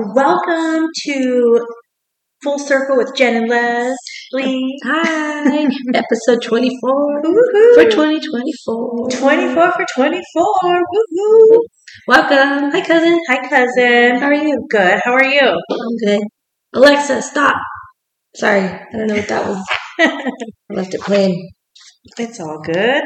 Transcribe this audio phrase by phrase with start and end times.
[0.00, 1.66] Welcome to
[2.44, 4.76] Full Circle with Jen and Leslie.
[4.84, 7.74] Hi, episode 24 Woohoo.
[7.74, 9.08] for 2024.
[9.10, 10.44] 24 for 24.
[10.62, 11.58] Woohoo.
[12.06, 12.70] Welcome.
[12.70, 13.18] Hi, cousin.
[13.28, 14.20] Hi, cousin.
[14.20, 14.64] How are you?
[14.70, 15.00] Good.
[15.02, 15.40] How are you?
[15.40, 16.20] I'm good.
[16.74, 17.56] Alexa, stop.
[18.36, 19.66] Sorry, I don't know what that was.
[19.98, 21.50] I left it playing.
[22.18, 23.02] It's all good.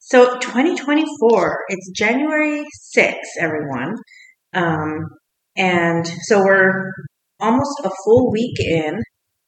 [0.00, 2.62] So 2024, it's January
[2.94, 3.94] 6th, everyone.
[4.52, 5.06] Um,
[5.56, 6.90] and so we're
[7.40, 9.00] almost a full week in.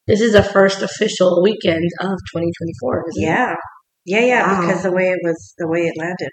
[0.07, 3.05] This is the first official weekend of 2024.
[3.09, 3.27] Isn't it?
[3.27, 3.55] Yeah.
[4.05, 4.61] Yeah, yeah, Wow.
[4.61, 6.31] because the way it was, the way it landed.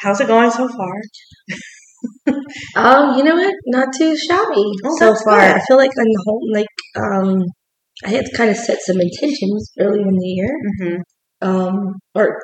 [0.00, 0.94] How's it going so far?
[2.74, 3.54] Um, you know what?
[3.66, 5.38] Not too shabby Oh, so far.
[5.40, 5.56] good.
[5.56, 6.66] I feel like on the whole, like,
[6.96, 7.44] um,
[8.04, 10.50] I had kind of set some intentions early in the year.
[10.80, 10.96] hmm
[11.48, 12.36] Um, or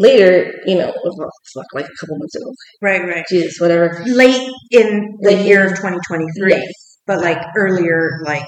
[0.00, 2.52] later, you know, well, fuck, like a couple months ago.
[2.82, 3.24] Right, right.
[3.30, 4.02] Jesus, whatever.
[4.08, 8.46] Late in the Late year in- of 2023, Yes, but like earlier, like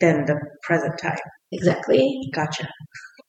[0.00, 1.18] than the present time.
[1.52, 2.20] exactly.
[2.34, 2.66] Gotcha.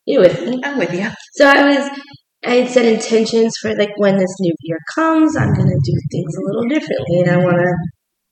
[0.06, 0.62] You with me?
[0.64, 1.10] I'm with you.
[1.36, 2.00] So I was,
[2.46, 6.36] I had set intentions for like when this new year comes, I'm gonna do things
[6.36, 7.72] a little differently, and I wanna,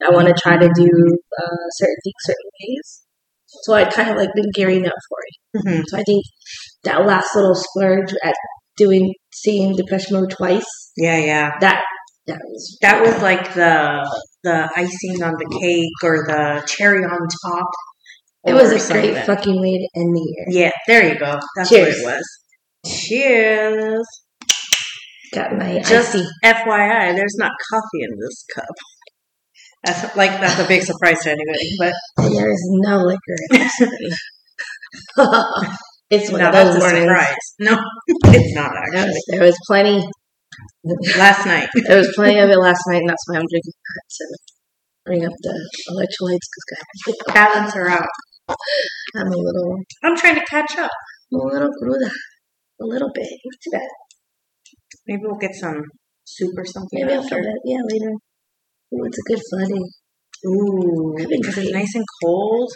[0.03, 0.89] I wanna try to do
[1.43, 3.01] uh, certain things certain ways.
[3.63, 5.61] So I kind of like been gearing up for it.
[5.77, 6.23] hmm So I think
[6.83, 8.33] that last little splurge at
[8.77, 10.65] doing seeing Depeche Mode twice,
[10.97, 11.51] Yeah, yeah.
[11.61, 11.83] that
[12.27, 14.07] that was That was like the
[14.43, 17.65] the icing on the cake or the cherry on top.
[18.45, 20.63] it was a great fucking way to end the year.
[20.65, 21.37] Yeah, there you go.
[21.57, 22.01] That's Cheers.
[22.03, 22.25] what it was.
[23.07, 24.07] Cheers.
[25.33, 26.25] Got my Just icy.
[26.43, 28.75] FYI, there's not coffee in this cup.
[29.83, 31.93] That's like that's a big surprise to anybody, but
[32.33, 34.17] there is no liquor in this.
[36.09, 37.05] it's one no, of those mornings.
[37.05, 37.45] surprise.
[37.59, 39.07] No, it's not actually.
[39.07, 40.07] was, there was plenty.
[41.17, 41.69] Last night.
[41.87, 44.37] There was plenty of it last night, and that's why I'm drinking that to
[45.05, 45.55] bring up the
[45.91, 48.07] electrolytes because the Balance her out.
[49.15, 50.91] I'm a little, I'm trying to catch up.
[51.33, 52.11] I'm a little cruda,
[52.81, 53.29] a little bit.
[53.29, 53.89] Not too bad.
[55.07, 55.83] Maybe we'll get some
[56.25, 57.41] soup or something Maybe I'll after.
[57.41, 57.59] that.
[57.65, 58.11] Yeah, later.
[58.93, 59.85] Ooh, it's a good flooding.
[60.47, 62.71] Ooh, because it's nice and cold.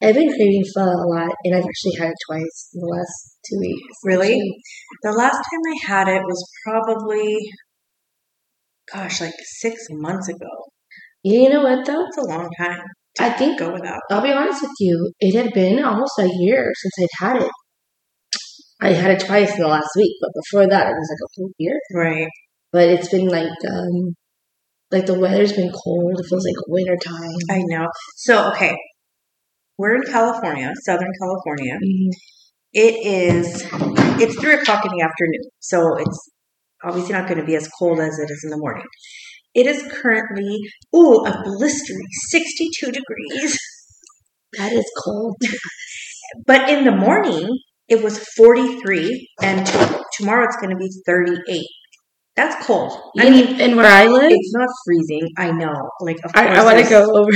[0.00, 3.38] I've been craving pho a lot, and I've actually had it twice in the last
[3.48, 3.96] two weeks.
[4.04, 4.38] Really?
[5.02, 7.36] The last time I had it was probably,
[8.92, 10.50] gosh, like six months ago.
[11.22, 12.04] You know what though?
[12.06, 12.80] It's a long time
[13.18, 14.00] I think go without.
[14.10, 15.12] I'll be honest with you.
[15.18, 17.50] It had been almost a year since I'd had it.
[18.80, 21.30] I had it twice in the last week, but before that, it was like a
[21.36, 21.80] whole year.
[21.92, 22.28] Right.
[22.70, 24.14] But it's been like, um,
[24.92, 26.12] like the weather's been cold.
[26.16, 27.34] It feels like winter time.
[27.50, 27.88] I know.
[28.16, 28.76] So, okay.
[29.78, 31.74] We're in California, Southern California.
[31.74, 32.10] Mhm.
[32.72, 33.64] It is,
[34.20, 35.44] it's three o'clock in the afternoon.
[35.60, 36.30] So it's
[36.84, 38.84] obviously not going to be as cold as it is in the morning.
[39.54, 40.58] It is currently,
[40.94, 43.56] ooh, a blistering 62 degrees.
[44.58, 45.36] That is cold.
[46.46, 47.48] But in the morning,
[47.88, 49.78] it was 43, and t-
[50.18, 51.62] tomorrow it's going to be 38.
[52.36, 52.92] That's cold.
[53.18, 55.28] I mean, and where I live, it's not freezing.
[55.38, 55.74] I know.
[56.00, 56.58] Like, of I, course.
[56.58, 57.30] I want to go over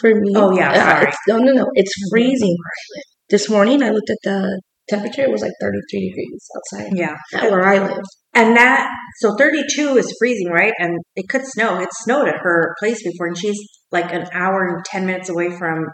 [0.00, 0.32] for me.
[0.36, 1.02] Oh, yeah, Uh, sorry.
[1.02, 1.66] it's- no, no, no.
[1.74, 3.04] It's freezing I live.
[3.30, 5.22] This morning, I looked at the temperature.
[5.22, 6.92] It was like 33 degrees outside.
[6.96, 7.16] Yeah.
[7.34, 8.02] At where I live.
[8.34, 8.90] And that,
[9.20, 10.74] so 32 is freezing, right?
[10.78, 11.78] And it could snow.
[11.80, 13.58] It snowed at her place before, and she's
[13.92, 15.86] like an hour and 10 minutes away from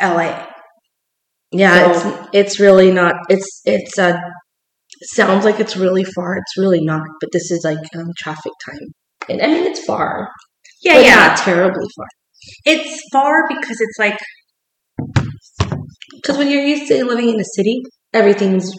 [0.00, 0.46] LA.
[1.52, 3.14] Yeah, So- it's it's really not.
[3.28, 4.16] It's it's uh
[5.14, 6.36] sounds like it's really far.
[6.36, 7.02] It's really not.
[7.20, 8.86] But this is like um, traffic time,
[9.28, 10.28] and I mean it's far.
[10.82, 11.34] Yeah, yeah.
[11.36, 12.06] terribly far.
[12.64, 14.18] It's far because it's like,
[16.16, 18.70] Because when you're used to living in a city, everything's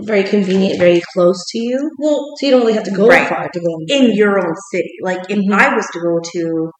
[0.00, 1.90] very convenient, very close to you.
[1.98, 3.28] well, So you don't really have to go Right.
[3.28, 3.78] far to go.
[3.88, 4.92] in your own city.
[5.02, 5.52] Like, if Mhm.
[5.52, 6.70] I was to go to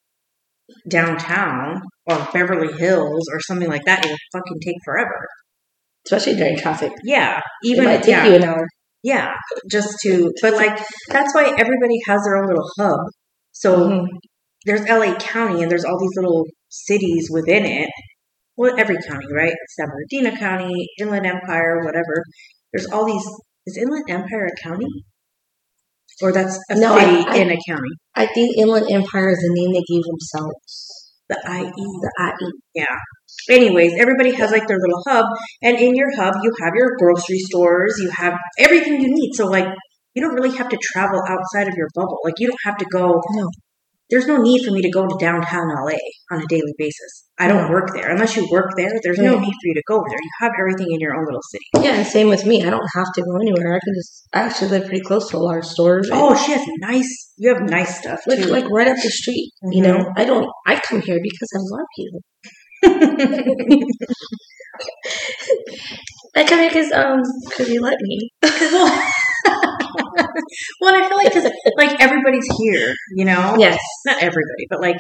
[0.88, 5.26] downtown or Beverly Hills or something like that, it would fucking take forever.
[6.06, 6.92] Especially during traffic.
[7.04, 7.41] Yeah.
[7.65, 8.26] Even it might take yeah.
[8.26, 8.66] you an hour.
[9.03, 9.34] Yeah.
[9.71, 10.78] Just to, but like,
[11.09, 12.98] that's why everybody has their own little hub.
[13.53, 14.06] So, Mhm.
[14.66, 17.91] There's LA County and there's all these little cities within it.
[18.56, 19.54] Well, every county, right?
[19.76, 22.22] San Bernardino County, Inland Empire, whatever.
[22.72, 23.24] There's all these.
[23.66, 24.86] Is Inland Empire a county?
[26.22, 27.91] Or that's a No, I- city I- in a county?
[28.14, 31.12] I think Inland Empire is the name they gave themselves.
[31.28, 31.70] The IE.
[31.72, 32.50] The IE.
[32.74, 32.97] Yeah.
[33.48, 35.24] Anyways, everybody has like their little hub,
[35.62, 39.30] and in your hub, you have your grocery stores, you have everything you need.
[39.34, 39.66] So, like,
[40.15, 42.18] you don't really have to travel outside of your bubble.
[42.24, 43.20] Like, you don't have to go.
[43.30, 43.48] No.
[44.12, 45.97] There's no need for me to go to downtown LA
[46.30, 47.24] on a daily basis.
[47.38, 48.10] I don't work there.
[48.10, 49.41] Unless you work there, there's no Yeah.
[49.41, 50.18] need for you to go there.
[50.22, 51.64] You have everything in your own little city.
[51.82, 52.62] Yeah, and same with me.
[52.62, 53.74] I don't have to go anywhere.
[53.74, 54.28] I can just.
[54.34, 56.10] I actually live pretty close to a lot of stores.
[56.12, 57.32] Oh, she has nice.
[57.38, 58.48] You have nice stuff like too.
[58.48, 59.50] like right up the street.
[59.62, 59.86] You Mhm.
[59.86, 60.47] know, I don't.
[60.66, 62.20] I come here because I love you.
[66.34, 68.30] I come here because um because you let me.
[70.80, 73.56] well, I feel like because like everybody's here, you know.
[73.58, 74.96] Yes, Not everybody, but like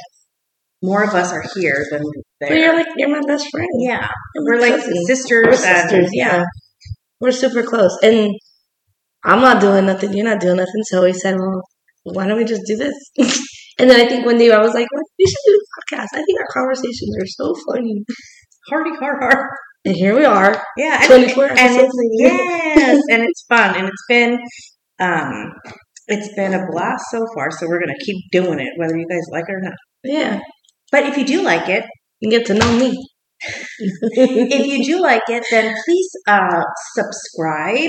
[0.82, 2.02] more of us are here than
[2.40, 2.58] but there.
[2.58, 3.68] you're like you're my best friend.
[3.78, 5.46] yeah, You're we're like sisters.
[5.46, 6.10] We're and, sisters.
[6.12, 6.42] Yeah,
[7.20, 8.34] we're super close, and
[9.24, 10.12] I'm not doing nothing.
[10.12, 10.82] You're not doing nothing.
[10.84, 11.62] So we said, well,
[12.04, 12.94] why don't we just do this?
[13.78, 16.08] and then I think one day I was like, well, we should do a podcast.
[16.14, 18.04] I think our conversations are so funny.
[18.68, 19.46] hardy, hard, hard.
[19.84, 23.88] And here we are, Yeah, and, 24 and episodes it's, yes, and it's fun, and
[23.88, 24.38] it's been,
[25.00, 25.52] um,
[26.06, 27.50] it's been a blast so far.
[27.50, 29.72] So we're gonna keep doing it, whether you guys like it or not.
[30.04, 30.40] Yeah,
[30.92, 31.84] But if you do like it,
[32.20, 32.96] you get to know me.
[34.12, 36.62] if you do like it, then please uh,
[36.94, 37.88] subscribe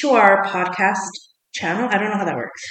[0.00, 1.08] to our podcast
[1.54, 1.88] channel.
[1.90, 2.62] I don't know how that works.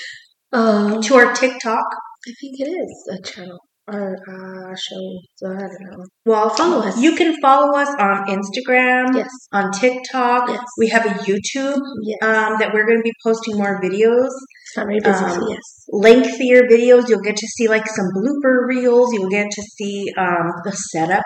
[0.54, 1.84] um, To our TikTok.
[2.28, 5.04] I think it is a channel or uh, show.
[5.38, 6.06] So I don't know.
[6.26, 7.02] Well, Follow us.
[7.02, 9.30] You can follow us on Instagram, Yes.
[9.52, 10.50] on TikTok.
[10.50, 10.64] Yes.
[10.78, 12.18] We have a YouTube Yes.
[12.22, 14.30] um, that we're going to be posting more videos,
[14.76, 15.24] very busy.
[15.26, 15.60] um, yes.
[15.90, 17.10] lengthier videos.
[17.10, 19.14] You'll get to see like some blooper reels.
[19.14, 21.24] You'll get to see um, the setup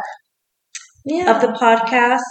[1.05, 1.35] Yeah.
[1.35, 2.21] of the podcast.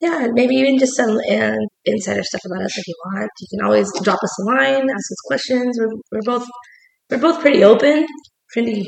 [0.00, 0.26] yeah.
[0.32, 3.30] Maybe even just some uh, insider stuff about us if you want.
[3.40, 5.76] You can always drop us a line, ask us questions.
[5.80, 6.46] We're we're both
[7.10, 8.06] we're both pretty open,
[8.52, 8.84] pretty.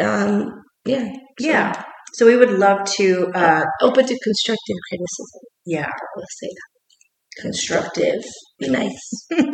[0.00, 0.62] Um.
[0.84, 1.12] Yeah.
[1.12, 1.82] so Yeah.
[2.14, 5.40] So we would love to, uh, Open to constructive criticism.
[5.64, 7.42] yeah, Let's say that.
[7.42, 8.22] Constructive.
[8.58, 9.26] Be nice.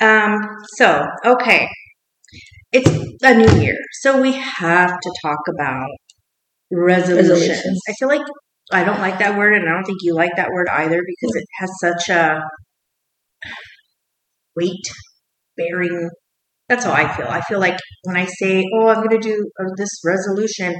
[0.00, 0.40] Um,
[0.78, 1.68] so, okay.
[2.72, 2.90] It's
[3.22, 3.76] a new year.
[4.00, 5.86] So we have to talk about
[6.72, 7.28] resolutions.
[7.30, 7.80] Resolutions.
[7.88, 8.26] I feel like
[8.72, 11.36] I don't like that word and I don't think you like that word either because
[11.36, 12.40] it has such a
[14.56, 14.86] weight
[15.56, 16.10] bearing.
[16.68, 17.26] That's how I feel.
[17.26, 20.74] I feel like when I say, "Oh, I'm going to do uh, this resolution,"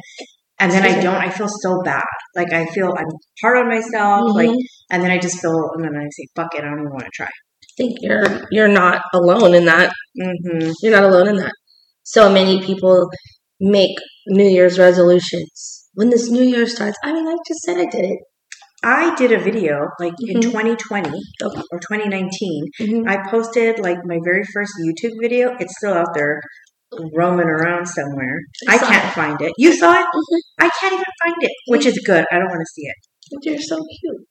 [0.61, 2.05] and then I don't, I feel so bad.
[2.37, 3.07] Like I feel I'm
[3.43, 4.31] hard on myself.
[4.35, 4.57] Like, Mhm.
[4.91, 7.05] and then I just feel, and then I say, "Fuck it, I don't even want
[7.05, 9.93] to try." I think you're you're not alone in that.
[10.21, 10.71] Mm-hmm.
[10.83, 11.53] You're not alone in that.
[12.05, 13.09] So many people
[13.61, 13.97] make
[14.29, 15.89] New Year's resolutions.
[15.95, 18.19] When this New Year starts, I mean, I just said I did it.
[18.85, 20.43] I did a video like in Mhm.
[20.51, 21.09] 2020
[21.43, 21.63] Okay.
[21.71, 22.65] or 2019.
[22.81, 23.09] Mhm.
[23.09, 25.57] I posted like my very first YouTube video.
[25.61, 26.41] It's still out there
[27.17, 28.37] roaming around somewhere.
[28.69, 29.53] I I can't find it.
[29.57, 30.05] You saw it?
[30.07, 30.41] Mhm.
[30.61, 32.25] I can't even find it, which is good.
[32.33, 32.97] I don't want to see it.
[33.43, 34.27] You're so cute.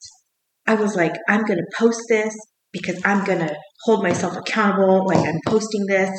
[0.68, 2.36] I was like, I'm going to post this
[2.71, 3.56] because I'm going to
[3.86, 5.07] hold myself accountable.
[5.07, 6.12] Like, I'm posting this.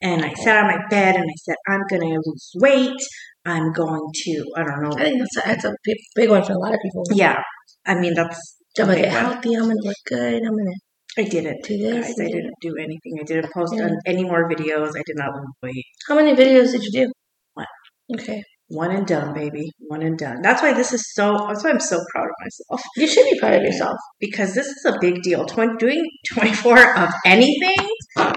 [0.00, 2.96] And I sat on my bed and I said, I'm going to lose weight.
[3.44, 4.92] I'm going to, I don't know.
[4.96, 7.04] I think that's a, that's a big, big one for a lot of people.
[7.12, 7.42] Yeah.
[7.86, 8.38] I mean, that's,
[8.78, 9.32] I'm gonna get well.
[9.32, 9.54] healthy.
[9.54, 10.42] I'm gonna look good.
[10.42, 10.76] I'm gonna
[11.18, 11.62] I didn't.
[11.64, 12.06] do this.
[12.06, 13.18] Guys, I didn't do anything.
[13.20, 13.84] I didn't post Yeah.
[13.84, 14.90] on any more videos.
[14.96, 15.84] I did not lose weight.
[16.08, 17.12] How many videos did you do?
[17.54, 17.66] One.
[18.14, 18.42] Okay.
[18.74, 19.70] One and done, baby.
[19.88, 20.40] One and done.
[20.42, 21.46] That's why this is so.
[21.48, 23.96] That's why I'm so proud of myself You should be proud of yourself.
[24.18, 25.44] because this is a big deal.
[25.44, 26.02] 20, doing
[26.32, 27.76] 24 of anything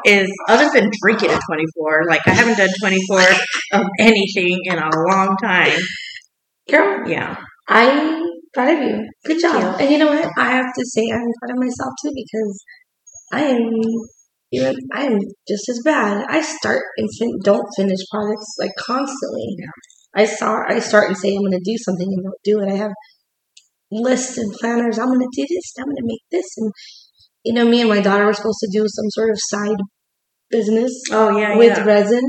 [0.06, 2.04] is other than drinking at 24.
[2.08, 3.22] Like I haven't done 24
[3.74, 5.80] of anything in a long time.
[6.70, 7.38] Girl, Yeah.
[7.68, 8.22] I'm
[8.54, 9.08] proud of you.
[9.26, 9.56] Good job.
[9.80, 9.86] you.
[9.86, 10.30] And you know what?
[10.38, 12.64] I have to say I'm proud of myself too because
[13.32, 13.70] I am
[14.52, 15.18] even I am
[15.48, 16.26] just as bad.
[16.30, 19.48] I start and fin- don't finish projects like constantly.
[20.16, 22.72] I saw I start and say I'm going to do something and don't do it.
[22.72, 22.92] I have
[23.92, 24.98] lists and planners.
[24.98, 25.74] I'm going to do this.
[25.80, 26.46] I'm going to make this.
[26.58, 26.72] And
[27.44, 29.78] you know, me and my daughter were supposed to do some sort of side
[30.50, 31.58] business Oh yeah.
[31.58, 31.84] with yeah.
[31.84, 32.24] resin.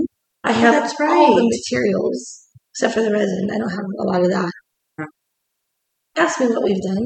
[0.45, 3.49] I Oh, have that's all the materials except for the resin.
[3.53, 4.51] I don't have a lot of that.
[6.17, 7.05] Ask me what we've done.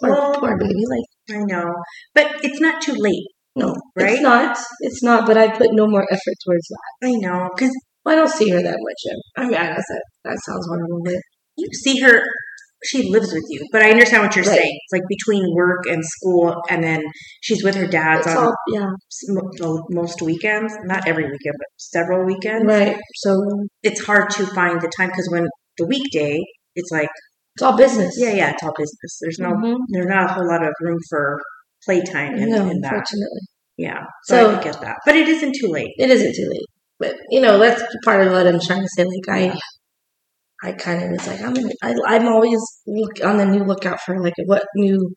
[0.00, 0.82] Poor, Well- poor baby.
[0.88, 1.64] Like, I know,
[2.14, 3.26] but it's not too late.
[3.54, 4.12] no, Right?
[4.14, 4.58] it's not.
[4.80, 5.26] It's not.
[5.26, 7.06] But I put no more effort towards that.
[7.08, 7.72] I know because
[8.06, 9.18] I don't see her that much.
[9.36, 11.16] I mean, I guess that that sounds horrible, but
[11.56, 12.22] you see her.
[12.84, 14.58] She lives with you, but I understand what you're Right.
[14.60, 14.78] saying.
[14.84, 17.02] It's like between work and school, and then
[17.40, 18.86] she's with her dad's it's on all yeah,
[19.90, 22.64] most weekends, not every weekend, but several weekends.
[22.66, 22.96] right.
[23.16, 23.34] So
[23.82, 25.46] It's hard to find the time because when
[25.78, 26.38] the weekday,
[26.76, 27.08] it's like,
[27.54, 28.14] it's all business.
[28.18, 29.18] yeah, yeah, it's all business.
[29.22, 29.76] There's no, Mhm.
[29.92, 31.40] there's not a whole lot of room for
[31.84, 32.92] playtime in, no, in that.
[32.92, 33.40] unfortunately,
[33.78, 35.92] Yeah, so, So- I get that, but it isn't too late.
[35.98, 36.66] it isn't too late.
[36.98, 39.04] But you know, that's part of what I'm trying to say.
[39.04, 39.58] Like I.
[40.64, 44.00] I kind of was like I'm gonna, I, I'm always look on the new lookout
[44.00, 45.12] for like what new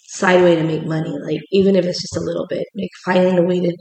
[0.00, 1.14] side way to make money.
[1.22, 3.76] Like even if it's just a little bit, like finding a way to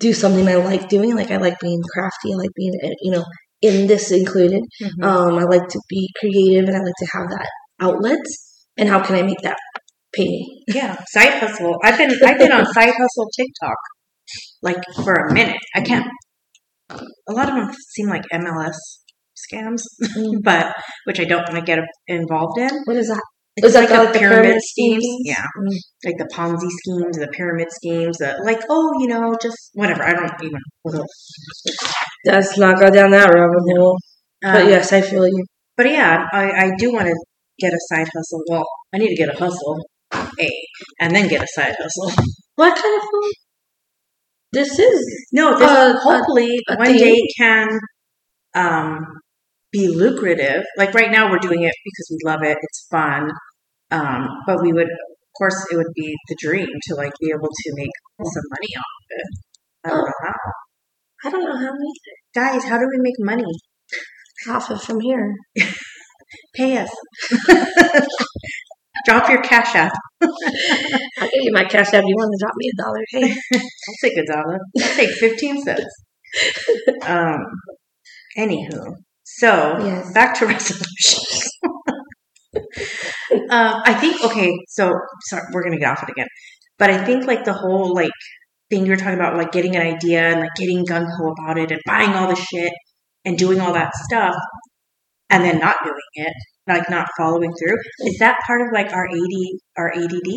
[0.00, 1.14] do something I like doing.
[1.16, 2.32] Like I like being crafty.
[2.34, 3.24] I like being eh, you know
[3.62, 4.62] in this included.
[4.82, 5.04] Mhm.
[5.04, 7.48] Um, I like to be creative and I like to have that
[7.80, 8.20] outlet.
[8.76, 9.56] And how can I make that
[10.14, 10.64] pay me?
[10.68, 11.76] yeah, side hustle.
[11.84, 13.78] I've been I've been on side hustle TikTok
[14.62, 15.58] like for a minute.
[15.74, 16.06] I can't.
[16.90, 18.72] A lot of them seem like MLM
[19.44, 19.82] scams,
[20.16, 20.38] Mm.
[20.42, 20.74] but
[21.04, 22.70] which I don't want to get involved in.
[22.84, 23.22] What is that?
[23.56, 25.20] It's Is that like the- like the pyramid pyramid schemes, schemes?
[25.24, 25.76] yeah, Mm.
[26.06, 28.60] like the Ponzi schemes, the pyramid schemes, the like.
[28.68, 30.02] Oh, you know, just whatever.
[30.02, 30.60] I don't even.
[32.26, 33.96] Let's not go down that rabbit hole.
[34.42, 35.44] But Um, yes, I feel you.
[35.76, 37.14] But yeah, I, I do want to
[37.60, 38.42] get a side hustle.
[38.48, 38.64] Well,
[38.94, 39.78] I need to get a hustle,
[40.12, 40.50] a,
[41.00, 42.10] and then get a side hustle.
[42.56, 43.08] What kind of?
[44.54, 47.68] This is No, this Uh, hopefully a one day can
[48.54, 49.04] um,
[49.72, 50.62] be lucrative.
[50.78, 52.56] Like right now, we're doing it because we love it.
[52.60, 53.30] It's fun,
[53.90, 57.48] um, but we would, of course, it would be the dream to like be able
[57.48, 57.90] to make
[58.22, 59.28] some money off of it.
[59.84, 60.34] I don't know how.
[61.26, 61.92] I don't know how many
[62.34, 63.52] Guys, how do we make money?
[64.46, 65.34] half of from here.
[66.54, 66.90] Pay us.
[69.06, 69.92] Drop your cash app.
[70.22, 72.04] I'll give you my cash app.
[72.06, 73.04] You want to drop me a dollar?
[73.10, 73.36] Hey,
[73.88, 74.58] I'll take a dollar.
[74.80, 75.84] I'll take 15 cents.
[77.06, 77.38] Um,
[78.36, 80.12] anywho, so Yes.
[80.12, 81.48] back to resolutions.
[83.50, 84.92] um, I think, okay, so
[85.28, 86.26] sorry, we're going to get off it again.
[86.78, 88.10] But I think like the whole like
[88.70, 91.70] thing you're talking about, like getting an idea and like getting gung ho about it
[91.70, 92.72] and buying all the shit
[93.24, 94.34] and doing all that stuff
[95.30, 96.34] and then not doing it,
[96.66, 97.76] like not following through.
[98.08, 100.30] Is that part of like our AD, our ADD?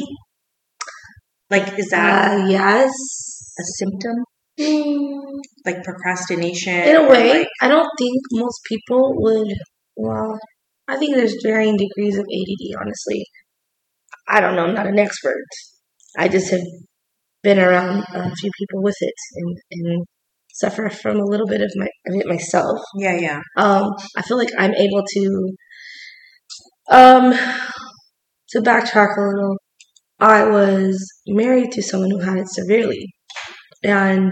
[1.49, 2.89] Like, is that uh, yes.
[3.59, 4.15] a symptom?
[4.59, 9.53] Mm, like procrastination in a way, like- I don't think most people would.
[9.95, 10.37] Well,
[10.87, 12.81] I think there's varying degrees of ADD.
[12.81, 13.23] Honestly,
[14.27, 14.65] I don't know.
[14.65, 15.45] I'm not an expert.
[16.17, 16.61] I just have
[17.43, 20.05] been around a few people with it and, and
[20.53, 22.79] suffer from a little bit of my of it myself.
[22.97, 25.55] yeah yeah um, I feel like I'm able to
[26.89, 27.33] um
[28.49, 29.57] to backtrack a little.
[30.19, 33.07] I was married to someone who had it severely,
[33.83, 34.31] and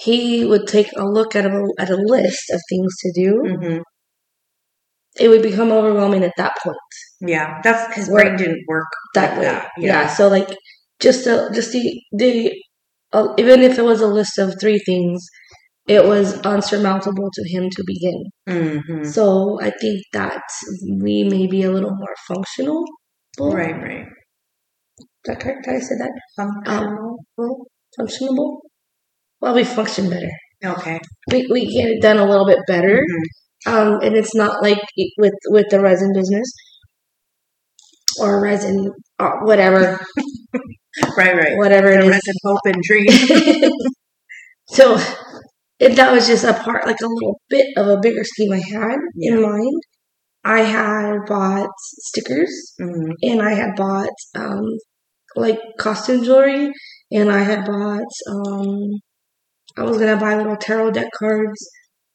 [0.00, 3.56] he would take a look at a at a list of things to do.
[3.60, 3.78] hmm
[5.20, 6.76] It would become overwhelming at that point.
[7.20, 10.06] yeah that's his brain didn't work That way, that yeah.
[10.08, 10.48] So like
[11.00, 12.52] just the just the the
[13.12, 15.22] uh, even if it was a list of three things,
[15.86, 18.24] it was unsurmountable to him to begin.
[18.48, 20.42] hmm So I think that
[21.00, 22.84] we may be a little more functional.
[23.40, 24.06] right right
[25.00, 25.64] Is that correct?
[25.64, 26.12] Did I say that?
[26.36, 27.66] functional Well,
[27.98, 28.60] functionable?
[29.40, 30.30] Well, we function better.
[30.64, 30.98] okay
[31.30, 32.96] We, we get it done a little bit better.
[32.98, 33.24] Mhm.
[33.64, 34.80] Um, and it's not like
[35.18, 36.48] with with the resin business
[38.20, 40.00] or resin, uh, whatever,
[41.16, 42.10] right right whatever the it is.
[42.10, 43.70] resin hope and dream
[44.68, 44.96] so
[45.78, 48.58] it, that was just a part, like a little bit of a bigger scheme I
[48.58, 49.34] had Yeah.
[49.36, 49.82] in mind.
[50.44, 53.12] I had bought stickers Mhm.
[53.22, 54.64] and I had bought um,
[55.36, 56.72] like costume jewelry,
[57.10, 58.76] and I had bought um,
[59.76, 61.60] I was gonna buy little tarot deck cards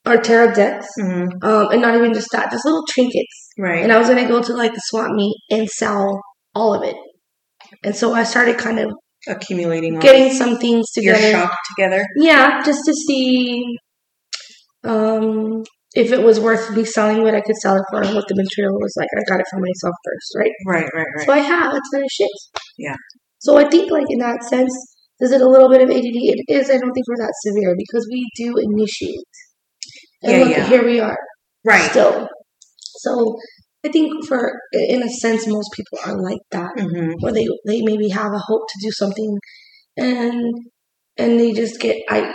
[0.05, 1.27] or tarot decks, Mhm.
[1.43, 3.49] um, and not even just that, just little trinkets.
[3.59, 6.21] right And I was gonna go to like the swap meet and sell
[6.53, 6.95] all of it.
[7.83, 8.91] And so I started kind of
[9.27, 11.19] accumulating getting some things together.
[11.19, 13.63] your shop together Yeah, just to see
[14.83, 15.63] um,
[15.95, 18.35] if it was worth me selling what I could sell it for and what the
[18.35, 19.07] material was like.
[19.17, 20.51] I got it for myself first, right?
[20.67, 22.29] right right right So I have a ton of shit.
[22.77, 22.95] Yeah.
[23.39, 24.71] So I think, like in that sense,
[25.19, 26.01] is it a little bit of ADD?
[26.03, 26.69] It is.
[26.69, 29.25] I don't think we're that severe because we do initiate.
[30.23, 30.67] And Yeah, look, yeah.
[30.67, 31.17] here we are
[31.65, 32.27] right still.
[32.99, 33.35] So
[33.87, 37.81] I think, for in a sense, most people are like that, hmm where they they
[37.81, 39.37] maybe have a hope to do something,
[39.97, 40.41] and
[41.17, 41.97] and they just get.
[42.09, 42.33] I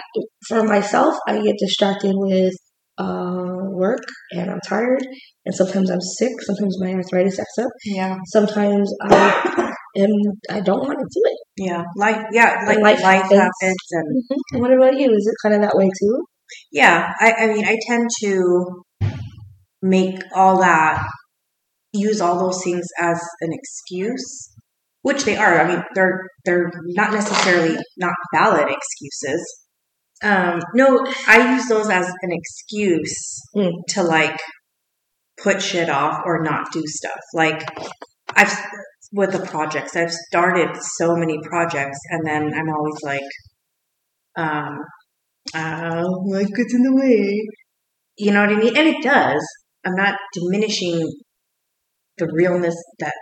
[0.49, 2.55] for myself, I get distracted with
[2.99, 5.05] uh, work, and I'm tired,
[5.45, 6.33] and sometimes I'm sick.
[6.49, 7.71] Sometimes my arthritis acts up.
[7.85, 10.11] yeah Sometimes I am.
[10.51, 11.39] I don't want to do it.
[11.69, 13.41] yeah life yeah like life life, happens.
[13.41, 14.09] happens and
[14.53, 15.09] And what about you?
[15.11, 16.25] Is it kind of that way too?
[16.71, 18.83] Yeah, I, I mean, I tend to
[19.83, 21.07] make all that,
[21.93, 24.51] use all those things as an excuse,
[25.03, 25.61] which they are.
[25.61, 29.59] I mean, they're they're not necessarily not valid excuses.
[30.23, 33.73] Um, no, I use those as an excuse Mm.
[33.89, 34.39] to like
[35.37, 37.21] put shit off or not do stuff.
[37.35, 37.63] Like
[38.35, 38.57] I've
[39.13, 43.21] with the projects, I've started so many projects, and then I'm always like,
[44.37, 44.79] um,
[45.55, 47.43] oh, life gets in the way.
[48.17, 48.77] You know what I mean?
[48.77, 49.45] And it does.
[49.85, 51.03] I'm not diminishing
[52.27, 53.15] the realness that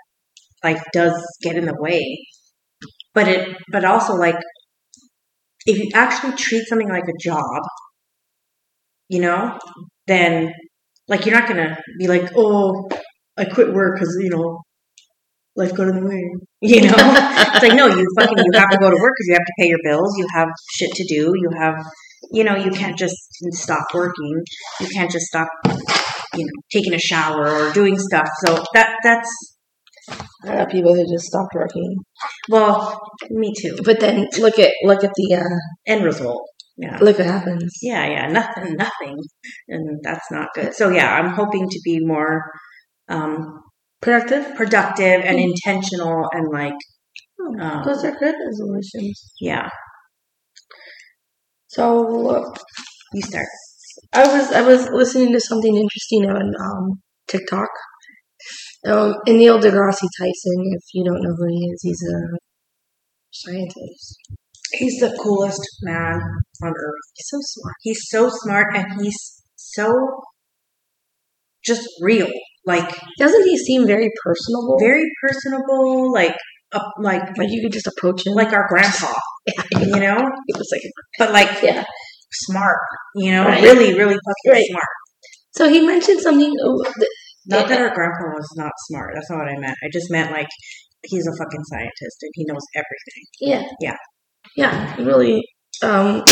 [0.63, 2.19] life does get in the way.
[3.15, 4.37] But it but also like
[5.67, 7.63] if you actually treat something like a job,
[9.09, 9.59] you know,
[10.07, 10.53] then
[11.09, 12.89] like you're not gonna be like, oh,
[13.37, 14.61] I quit work because you know
[15.57, 16.23] life got in the way.
[16.63, 19.35] You know, it's like no, you fucking you have to go to work because you
[19.35, 20.15] have to pay your bills.
[20.19, 21.33] You have shit to do.
[21.35, 21.75] You have,
[22.33, 23.17] you know, you can't just
[23.53, 24.43] stop working.
[24.79, 25.49] You can't just stop,
[26.35, 28.29] you know, taking a shower or doing stuff.
[28.45, 29.31] So that that's
[30.45, 31.97] I know people who just stopped working.
[32.49, 33.77] well, me too.
[33.85, 35.57] But then look at look at the uh,
[35.87, 36.43] End result.
[36.77, 36.97] Yeah.
[37.01, 37.79] look what happens.
[37.83, 39.17] Yeah, yeah, nothing, nothing,
[39.69, 40.73] and that's not good.
[40.75, 42.43] So yeah, I'm hoping to be more
[43.09, 43.61] um,
[44.01, 44.57] Productive.
[44.57, 46.73] productive and intentional, and like,
[47.39, 49.35] Oh, um, Those are good resolutions.
[49.41, 49.69] yeah,
[51.69, 52.53] So
[53.13, 53.47] you start.
[54.13, 57.69] I was I was listening to something interesting on um, TikTok.
[58.87, 62.39] Um, and Neil deGrasse Tyson, if you don't know who he is, he's a
[63.31, 64.17] scientist.
[64.73, 66.21] He's the coolest man
[66.63, 67.05] on earth.
[67.15, 67.75] He's so smart.
[67.83, 69.95] He's so smart, and he's so
[71.65, 72.29] just real.
[72.67, 72.89] Like
[73.19, 74.77] Doesn't he seem very personable?
[74.81, 76.13] very personable.
[76.13, 76.37] Like
[76.73, 78.35] up, like like you could just approach him.
[78.35, 79.13] like our grandpa.
[79.73, 80.83] You know, he was like,
[81.19, 81.85] but like yeah.
[82.33, 82.79] Smart.
[83.17, 83.63] You know, Right.
[83.63, 84.65] really, really fucking Right.
[84.71, 84.85] smart.
[85.57, 86.53] So he mentioned something.
[87.47, 89.13] Not that our grandpa was not smart.
[89.15, 89.77] That's not what I meant.
[89.85, 90.47] I just meant like
[91.05, 93.25] he's a fucking scientist and he knows everything.
[93.41, 93.63] Yeah.
[93.81, 93.97] Yeah.
[94.57, 94.97] Yeah.
[95.03, 95.43] Really.
[95.83, 96.23] Um,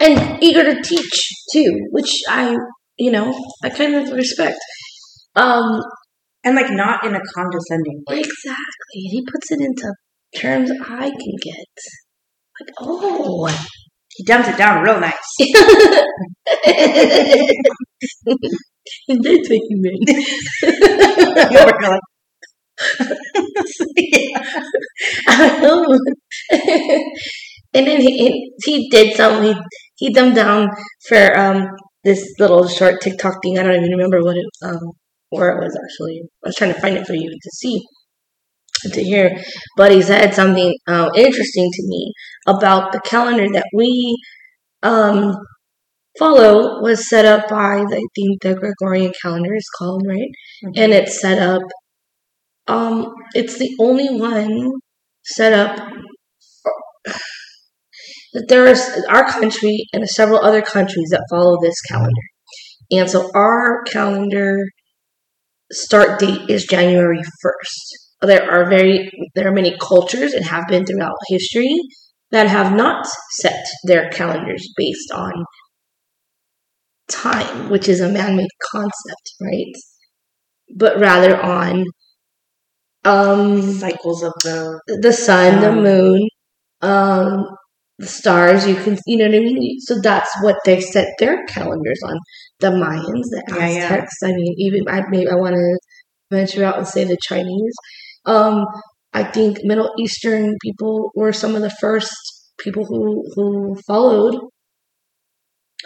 [0.00, 2.56] and eager to teach too, which I,
[2.98, 4.58] you know, I kind of respect.
[5.36, 5.80] Um,
[6.44, 8.18] And like not in a condescending way.
[8.20, 9.00] exactly.
[9.14, 9.92] He puts it into
[10.36, 11.66] terms I can get.
[12.60, 13.48] Like, oh.
[14.18, 15.14] He dumps it down real nice.
[19.08, 20.08] and that's what you meant.
[21.52, 22.00] You're like,
[25.28, 25.84] I know.
[27.74, 29.54] and then he he did something.
[29.54, 29.60] He
[29.96, 30.68] he dumbed down
[31.08, 31.68] for um
[32.02, 33.56] this little short TikTok thing.
[33.58, 34.80] I don't even remember what it um
[35.30, 36.22] where it was actually.
[36.44, 37.80] I was trying to find it for you to see
[38.82, 39.30] to hear,
[39.76, 42.12] but he said something uh, interesting to me
[42.46, 44.16] about the calendar that we
[44.82, 45.34] um
[46.18, 50.30] follow was set up by the, I think the Gregorian calendar is called right,
[50.76, 51.62] and it's set up.
[52.66, 54.70] Um, it's the only one
[55.24, 55.76] set up
[58.34, 62.26] that there is our country and several other countries that follow this calendar,
[62.90, 64.58] and so our calendar
[65.70, 68.07] start date is January first.
[68.22, 71.74] There are very there are many cultures and have been throughout history
[72.30, 75.32] that have not set their calendars based on
[77.10, 79.72] time, which is a man-made concept, right?
[80.76, 81.84] But rather on
[83.04, 86.20] um cycles of the the sun, the moon,
[86.82, 87.46] um,
[87.98, 88.66] the stars.
[88.68, 89.80] You can, you know what I mean.
[89.80, 92.18] So that's what they set their calendars on.
[92.60, 93.84] The Mayans, the Yeah, yeah.
[93.84, 94.14] Aztecs.
[94.24, 95.78] I mean, even I maybe I want to
[96.30, 97.74] venture out and say the Chinese.
[98.26, 98.64] Um,
[99.12, 102.12] I think Middle Eastern people were some of the first
[102.58, 104.36] people who who followed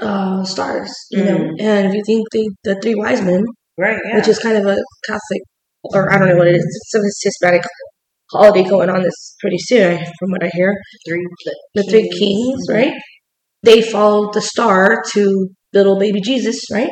[0.01, 0.93] uh, stars.
[1.11, 1.61] You know, Mm.
[1.61, 3.45] and if you think the the three wise men,
[3.79, 4.17] right, yeah.
[4.17, 5.43] which is kind of a Catholic,
[5.85, 7.65] or I don't know what it is, some Hispanic
[8.33, 10.75] holiday going on this pretty soon, I- from what I hear.
[11.07, 11.27] three
[11.75, 12.95] The three kings, right?
[13.63, 16.91] They followed the star to little baby Jesus, right?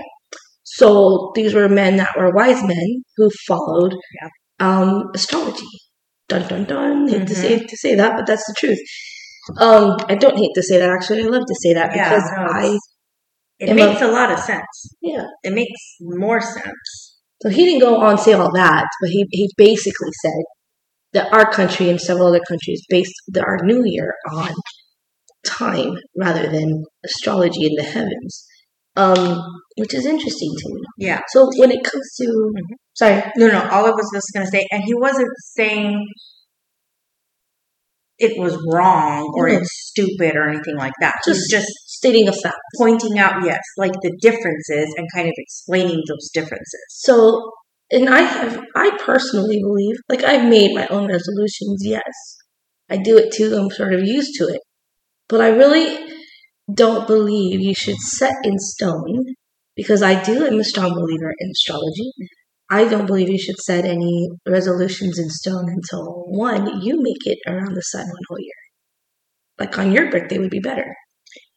[0.64, 4.28] So these were men that were wise men who followed Yeah.
[4.60, 5.66] Um, astrology.
[6.28, 7.08] Dun dun dun.
[7.08, 7.42] Hate to Mhm.
[7.44, 8.78] say to say that, but that's the truth.
[9.58, 10.90] Um, I don't hate to say that.
[10.90, 12.78] Actually, I love to say that Yeah, because no, I
[13.58, 14.74] It makes a lot of sense.
[15.02, 15.24] yeah.
[15.42, 16.86] It makes more sense.
[17.42, 20.42] So he didn't go on and say all that, but he, he basically said
[21.12, 24.52] that our country and several other countries based the, our new year on
[25.44, 28.46] time rather than astrology in the heavens,
[28.96, 29.40] um,
[29.76, 30.80] which is interesting to me.
[30.98, 31.20] Yeah.
[31.28, 32.76] So when it comes to, Mhm.
[32.94, 33.60] sorry, No, no.
[33.70, 36.06] All I was just gonna say, and he wasn't saying
[38.18, 39.60] it was wrong or Mhm.
[39.60, 41.14] it's stupid or anything like that.
[41.24, 42.56] He's Just- just stating a fact.
[42.78, 46.84] pointing out, yes, like the differences and kind of explaining those differences.
[46.90, 47.50] So,
[47.90, 52.36] and I have, I personally believe, like I've made my own resolutions, yes.
[52.88, 54.60] I do it too, I'm sort of used to it.
[55.28, 56.12] But I really
[56.74, 59.24] don't believe you should set in stone,
[59.76, 62.12] because I do, am a strong believer in astrology.
[62.70, 67.38] I don't believe you should set any resolutions in stone until one, you make it
[67.46, 68.60] around the sun one whole year.
[69.58, 70.94] Like on your birthday would be better.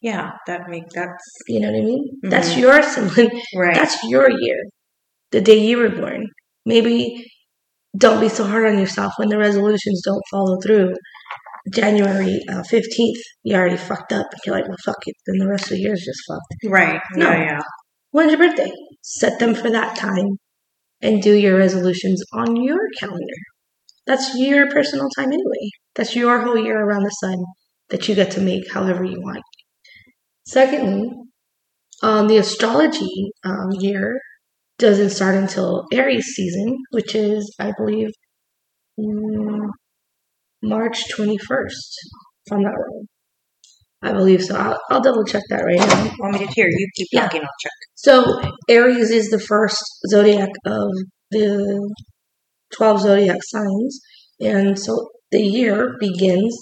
[0.00, 2.04] Yeah, that make that's You know what I mean?
[2.22, 2.58] That's Mhm.
[2.60, 3.40] your symbol.
[3.56, 3.74] right.
[3.74, 4.58] That's your year,
[5.30, 6.26] the day you were born.
[6.66, 7.26] Maybe
[7.96, 10.94] don't be so hard on yourself when the resolutions don't follow through.
[11.72, 14.26] January uh, 15th, you already fucked up.
[14.44, 15.14] You're like, well, fuck it.
[15.26, 16.72] Then the rest of the year is just fucked.
[16.72, 17.00] right.
[17.14, 17.30] No.
[17.30, 17.60] Yeah, yeah.
[18.10, 18.70] When's your birthday?
[19.02, 20.38] Set them for that time
[21.00, 23.40] and do your resolutions on your calendar.
[24.06, 25.70] That's your personal time anyway.
[25.94, 27.38] That's your whole year around the sun
[27.88, 29.42] that you get to make however you want.
[30.46, 31.10] Secondly,
[32.02, 34.18] um, the astrology um, year
[34.78, 38.10] doesn't start until Aries season, which is, I believe,
[38.98, 39.68] mm,
[40.64, 41.90] March 21st,
[42.46, 43.06] if I'm not wrong.
[44.02, 44.54] I believe so.
[44.56, 46.10] I'll, I'll double check that right now.
[46.18, 46.66] Want me to hear?
[46.68, 47.22] You keep Yeah.
[47.22, 47.72] talking, I'll check.
[47.94, 50.88] So Aries is the first zodiac of
[51.30, 51.90] the
[52.76, 54.00] 12 zodiac signs.
[54.40, 56.54] And so the year begins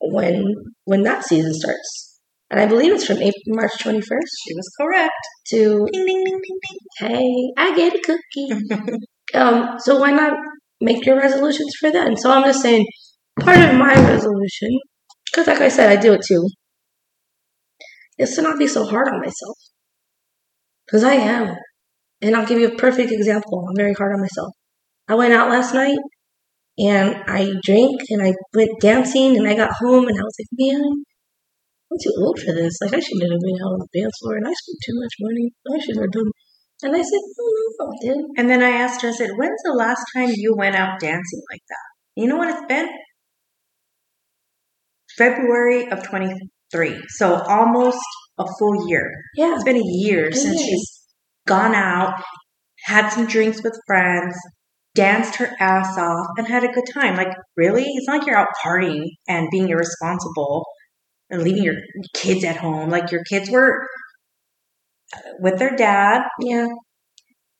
[0.00, 0.44] when
[0.84, 2.20] when that season starts.
[2.50, 5.12] And I believe it's from April, March 21st She was correct.
[5.50, 7.08] to Ding, ding, ding, ding, ding.
[7.10, 8.96] hey, I get a cookie.
[9.34, 10.32] um, so why not
[10.80, 12.16] make your resolutions for then?
[12.16, 12.86] So I'm just saying,
[13.40, 14.70] part of my resolution,
[15.26, 16.48] because like I said, I do it too,
[18.18, 19.56] is to not be so hard on myself.
[20.86, 21.54] Because I am.
[22.20, 23.64] And I'll give you a perfect example.
[23.68, 24.52] I'm very hard on myself.
[25.06, 25.98] I went out last night
[26.78, 30.48] and I drank and I went dancing and I got home and I was like,
[30.58, 30.82] man,
[31.90, 32.78] I'm too old for this.
[32.80, 35.14] Like, I shouldn't have been out on the dance floor and I spent too much
[35.20, 35.52] money.
[35.72, 36.30] I shouldn't have done
[36.82, 38.24] and I said, no, I did.
[38.36, 41.42] And then I asked her, I said, when's the last time you went out dancing
[41.50, 41.86] like that?
[42.14, 42.88] You know what it's been?
[45.18, 47.02] February of 23.
[47.08, 47.98] So almost
[48.38, 49.10] a full year.
[49.36, 49.54] Yeah.
[49.54, 51.02] It's been a year since she's
[51.46, 52.14] gone out,
[52.84, 54.36] had some drinks with friends,
[54.94, 57.16] danced her ass off, and had a good time.
[57.16, 57.84] Like, really?
[57.84, 60.64] It's not like you're out partying and being irresponsible
[61.30, 61.76] and leaving your
[62.14, 62.90] kids at home.
[62.90, 63.86] Like, your kids were
[65.14, 66.22] uh, with their dad.
[66.40, 66.68] Yeah.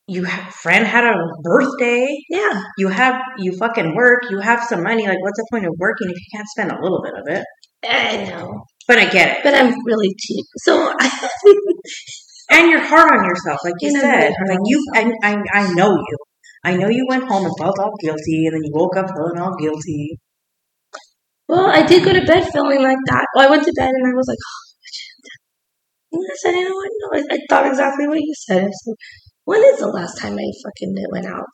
[0.09, 2.07] You have, friend had a birthday.
[2.29, 2.61] Yeah.
[2.77, 4.23] You have you fucking work.
[4.29, 5.07] You have some money.
[5.07, 7.45] Like, what's the point of working if you can't spend a little bit of it?
[7.87, 8.63] I know.
[8.87, 9.43] But I get it.
[9.43, 10.45] But I'm really cheap.
[10.57, 11.29] So I.
[12.51, 14.33] And you're hard on yourself, like you said.
[14.49, 16.17] Like you, I, I, I know you.
[16.63, 19.39] I know you went home and felt all guilty, and then you woke up feeling
[19.39, 20.17] all guilty.
[21.47, 23.25] Well, I did go to bed feeling like that.
[23.35, 24.37] Well, I went to bed and I was like,
[26.13, 26.21] oh.
[26.21, 26.89] I said, you know what?
[26.99, 28.63] No, I, I thought exactly what you said.
[28.63, 28.95] I said,
[29.49, 31.49] when is the last time I fucking went out?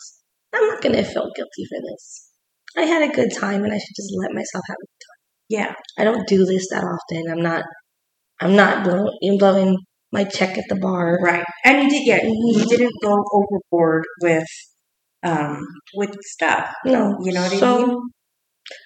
[0.53, 2.29] I'm not going to feel guilty for this.
[2.75, 5.21] I had a good time and I should just let myself have a good time.
[5.47, 7.31] Yeah, I don't do this that often.
[7.31, 7.63] I'm not,
[8.41, 9.77] I'm not blowing, blowing
[10.11, 11.17] my check at the bar.
[11.21, 11.45] right.
[11.63, 14.47] And you did, yeah, you didn't go overboard with,
[15.23, 16.73] um, with stuff.
[16.83, 17.15] No.
[17.23, 17.97] You know what I so, mean?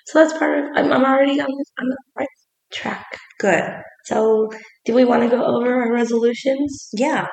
[0.05, 2.27] So that's part of, I'm, I'm already on, this, on the right
[2.71, 3.07] track.
[3.39, 3.63] Good.
[4.05, 4.49] So,
[4.85, 6.89] do we want to go over our resolutions?
[6.93, 7.25] Yeah.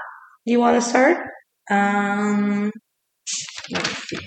[0.46, 1.18] Do you want to start?
[1.70, 2.70] Um.
[3.72, 4.18] Let me see.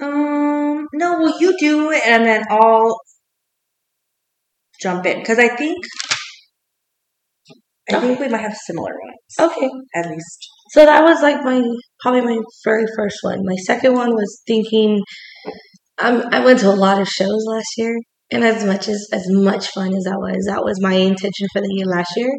[0.00, 0.86] Um.
[0.92, 2.98] No, well, you do it, and then I'll
[4.80, 5.84] jump in because I think.
[7.90, 9.70] I think we might have similar ones, Okay.
[9.94, 10.38] at least.
[10.72, 11.62] So that was like my
[12.00, 13.38] probably my very first one.
[13.44, 15.00] My second one was thinking.
[16.00, 17.98] Um, I went to a lot of shows last year,
[18.30, 21.62] and as much as as much fun as that was, that was my intention for
[21.62, 22.30] the year last year.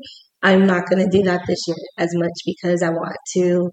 [0.42, 3.70] I'm not going to do that this year as much because I want to.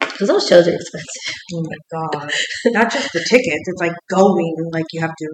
[0.00, 1.34] Because those shows are expensive.
[1.54, 2.30] Oh my god!
[2.66, 4.54] Not just the tickets; it's like going.
[4.72, 5.28] Like you have to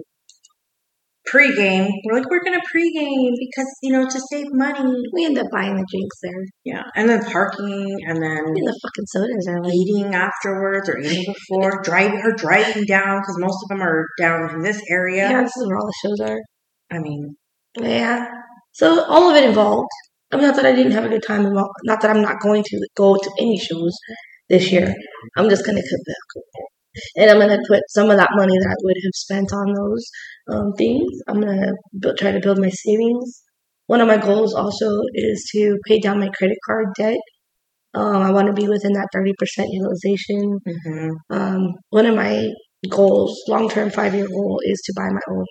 [1.27, 1.89] pregame.
[2.05, 4.93] We're like, we're gonna pregame because you know to save money.
[5.13, 6.43] We end up buying the drinks there.
[6.63, 10.99] Yeah, and then parking, and then And the fucking sodas are like eating afterwards or
[10.99, 15.29] eating before, driving or driving down because most of them are down in this area.
[15.29, 16.39] yeah, this is where all the shows are.
[16.91, 17.35] I mean,
[17.79, 18.27] Yeah.
[18.73, 19.89] So all of it involved.
[20.31, 21.45] I mean, not that I didn't have a good time.
[21.45, 23.93] involved- Not that I'm not going to go to any shows
[24.49, 24.93] this year.
[25.37, 26.43] I'm just going to cut back.
[27.17, 29.73] And I'm going to put some of that money that I would have spent on
[29.73, 30.03] those
[30.51, 31.09] um, things.
[31.27, 31.59] I'm going
[32.03, 33.43] to try to build my savings.
[33.87, 37.17] One of my goals also is to pay down my credit card debt.
[37.93, 39.33] Um, I want to be within that 30%
[39.71, 40.59] utilization.
[40.67, 41.11] mhm.
[41.29, 42.49] Um, one of my
[42.89, 45.45] goals, long term five year goal, is to buy my own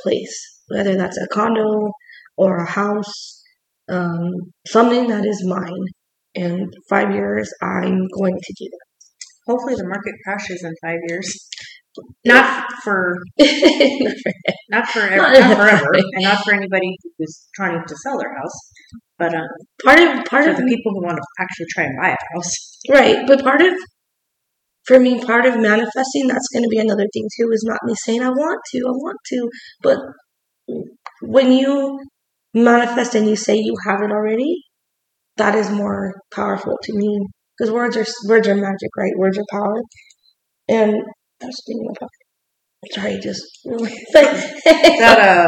[0.00, 0.34] place,
[0.68, 1.90] whether that's a condo
[2.36, 3.41] or a house,
[3.92, 4.20] um,
[4.66, 5.84] something that is mine.
[6.34, 8.86] In five years, I'm going to do that.
[9.46, 11.28] hopefully the market crashes in five years.
[12.24, 13.18] Not for
[14.70, 18.58] not for ev- Not forever, and not for anybody who's trying to sell their house,
[19.18, 19.46] but um,
[19.84, 22.34] part of part for of the people who want to actually try and buy a
[22.34, 22.78] house.
[22.88, 23.74] right, but part of
[24.86, 27.50] for me, part of manifesting that's going to be another thing too.
[27.52, 29.50] Is not me saying I want to, I want to,
[29.82, 29.98] but
[31.22, 32.00] when you
[32.54, 34.62] manifest and you say you have it already,
[35.36, 37.18] that is more powerful to me
[37.58, 39.12] because words are words are magic, right?
[39.16, 39.80] Words are power,
[40.68, 40.94] and
[41.42, 42.10] I'm speaking about.
[42.90, 43.80] Sorry, just Is
[44.14, 45.46] that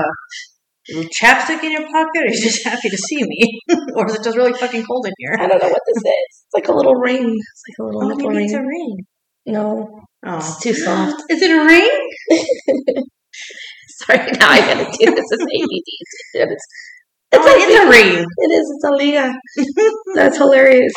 [0.88, 3.60] a little chapstick in your pocket, or are you just happy to see me?
[3.96, 5.34] or is it just really fucking cold in here?
[5.40, 6.04] I don't know what this is.
[6.04, 7.34] It's like a little ring.
[7.36, 8.44] It's like a little Oh, nipple ring.
[8.44, 8.96] it's a ring.
[9.46, 10.36] no, Oh.
[10.36, 11.24] it's too soft.
[11.30, 11.90] Is it a ring?
[14.06, 16.56] Sorry, now I gotta do this as ABD.
[17.34, 18.26] It's, it's, Oh, it is a ring.
[18.44, 18.72] It is.
[18.74, 19.34] It's a liga.
[20.14, 20.92] That's hilarious.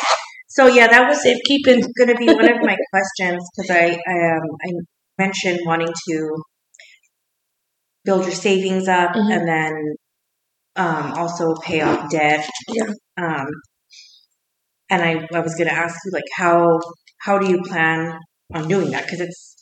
[0.48, 1.80] So yeah, that was Safekeeping.
[1.98, 4.70] going to be one of my questions because I, I um I
[5.18, 6.42] mentioned wanting to
[8.04, 9.32] build your savings up Mhm.
[9.36, 9.72] and then
[10.76, 12.48] um also pay off debt.
[12.68, 12.90] Yeah.
[13.16, 13.46] Um,
[14.90, 16.78] and I I was going to ask you like how
[17.20, 18.18] how do you plan
[18.54, 19.04] on doing that?
[19.04, 19.56] Because it's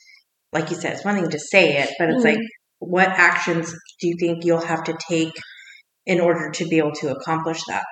[0.52, 2.34] like you said, it's one thing to say it, but it's Mhm.
[2.36, 2.44] like
[2.78, 5.32] what actions do you think you'll have to take
[6.06, 7.84] in order to be able to accomplish that?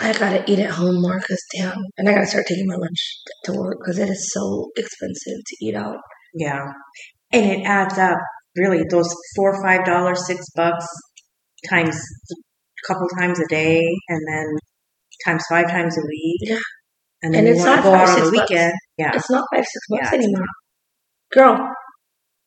[0.00, 3.00] I gotta eat at home more because damn, and I gotta start taking my lunch
[3.44, 5.98] to work because it is so expensive to eat out.
[6.34, 6.64] Yeah.
[7.32, 8.18] And it adds up
[8.56, 10.86] really those four or five dollars, six bucks
[11.68, 14.46] times a couple times a day and then
[15.26, 16.40] times five times a week.
[16.42, 16.58] Yeah.
[17.22, 18.50] And then And you it's not go five, out on six the bucks.
[18.50, 18.72] weekend.
[18.98, 19.10] Yeah.
[19.14, 20.18] It's not five six bucks Yeah.
[20.18, 20.46] anymore.
[21.32, 21.68] Girl,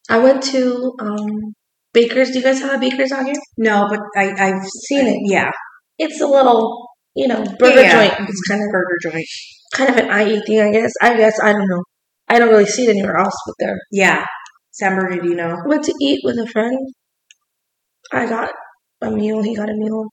[0.09, 1.53] I went to um
[1.95, 2.29] Baker's.
[2.31, 3.33] Do you guys have a Baker's out here?
[3.57, 5.17] No, but I, I've Seen it.
[5.23, 5.49] Yeah.
[5.97, 8.29] It's a little, you know, burger Yeah, joint.
[8.29, 9.25] It's kind of Burger joint.
[9.73, 10.91] kind of an IE thing, I guess.
[11.01, 11.81] I guess I don't know.
[12.27, 13.77] I don't really see it anywhere else but there.
[13.91, 14.25] Yeah.
[14.71, 15.55] San Bernardino.
[15.67, 16.77] Went to eat with a friend.
[18.11, 18.51] I got
[19.01, 19.41] a meal.
[19.41, 20.03] He got a meal.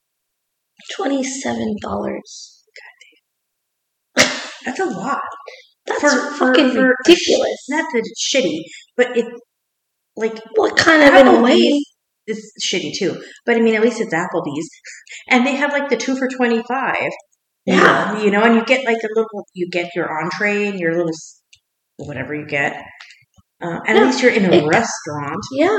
[0.97, 2.65] Twenty seven dollars.
[4.65, 5.21] That's a lot.
[5.87, 7.59] That's For- for- fucking for ridiculous.
[7.69, 8.61] Not that it's shitty,
[8.97, 9.27] but it
[10.17, 11.57] like what kind of in a way?
[11.59, 11.85] Applebee's
[12.29, 13.23] is shitty too.
[13.47, 14.69] But I mean, at least it's Applebee's,
[15.29, 17.11] and they have like the two for twenty five.
[17.65, 18.21] Yeah.
[18.21, 21.13] you know, and you get like a little, you get your entree and your little
[21.97, 22.75] whatever you get.
[23.63, 24.03] Uh, and Yeah.
[24.03, 25.39] at least you're in a It- restaurant.
[25.53, 25.79] Yeah.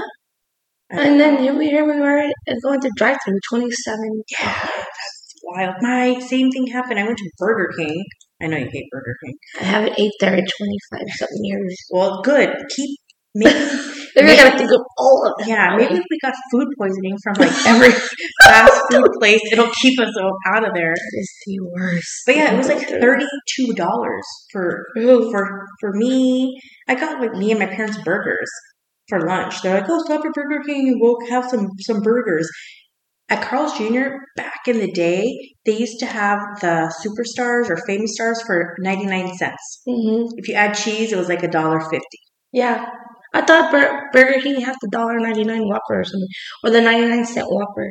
[0.89, 2.29] And then here we here we were
[2.63, 4.23] going to drive through twenty seven.
[4.39, 5.75] Yeah, that's wild.
[5.81, 6.99] My same thing happened.
[6.99, 8.03] I went to Burger King.
[8.41, 9.33] I know you hate Burger King.
[9.59, 11.75] I haven't ate there in twenty five something years.
[11.91, 12.49] Well, good.
[12.75, 12.99] Keep
[14.15, 14.27] maybe.
[14.27, 15.49] Maybe I gotta think of all of them.
[15.49, 17.91] Yeah, maybe if we got food poisoning from like every
[18.43, 20.13] fast food place, it'll keep us
[20.47, 20.93] out of there.
[20.93, 22.21] That is the worst.
[22.25, 25.31] But yeah, it was like thirty-two dollars for Ooh.
[25.31, 26.59] for for me.
[26.87, 28.49] I got like me and my parents burgers
[29.09, 29.61] for lunch.
[29.61, 32.49] They're like, "Oh, stop at Burger King and we'll have some some burgers."
[33.29, 34.09] At Carl's Jr.
[34.35, 35.23] back in the day,
[35.65, 39.81] they used to have the superstars or famous stars for ninety-nine cents.
[39.87, 42.19] hmm If you add cheese, it was like a dollar fifty.
[42.51, 42.85] Yeah.
[43.33, 46.27] I thought Bur- Burger King had the dollar ninety nine Whopper or something,
[46.63, 47.89] or the ninety nine cent Whopper.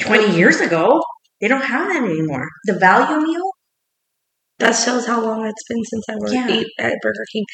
[0.00, 1.00] Twenty years ago,
[1.40, 2.46] they don't have that anymore.
[2.64, 3.50] The value meal,
[4.58, 6.48] That shows how long it's been since I worked Yeah.
[6.48, 7.44] ate at Burger King.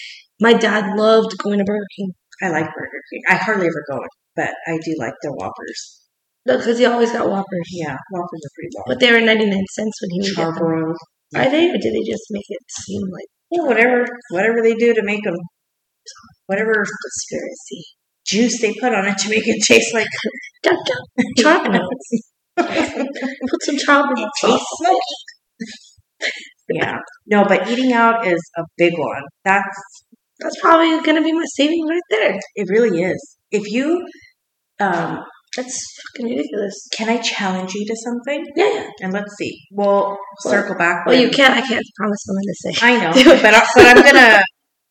[0.40, 2.10] My dad loved going to Burger King
[2.42, 3.22] I like Burger King.
[3.28, 3.98] I hardly ever go,
[4.34, 6.02] but I do like their Whoppers.
[6.44, 7.68] because he always got Whoppers.
[7.72, 8.84] Yeah, Whoppers are pretty well.
[8.88, 10.52] But they were ninety nine cents when he them.
[10.52, 10.96] Charbroiled.
[11.34, 14.94] Are they, or did they just make it seem like Yeah, whatever, whatever they do
[14.94, 15.34] to make them,
[16.46, 17.84] whatever conspiracy?
[18.26, 20.06] juice they put on it to make it taste like
[21.68, 22.10] notes.
[22.56, 24.18] Put some chocolate.
[24.18, 24.40] notes.
[24.40, 26.20] Tastes like
[26.70, 26.96] yeah.
[27.26, 29.22] No, but eating out is a big one.
[29.44, 29.78] That's
[30.40, 32.38] That's probably gonna be my saving right there.
[32.56, 32.68] it.
[32.70, 33.36] Really is.
[33.50, 34.04] If you,
[34.80, 35.20] um,
[35.56, 35.84] That's
[36.16, 36.74] fucking ridiculous.
[36.96, 38.44] can I challenge you to something?
[38.56, 38.88] Yeah, yeah.
[39.02, 39.52] And let's see.
[39.70, 41.06] We'll circle back.
[41.06, 41.54] Well, you can't.
[41.54, 42.86] I can't promise someone to say.
[42.86, 44.42] I know, but I, but I'm gonna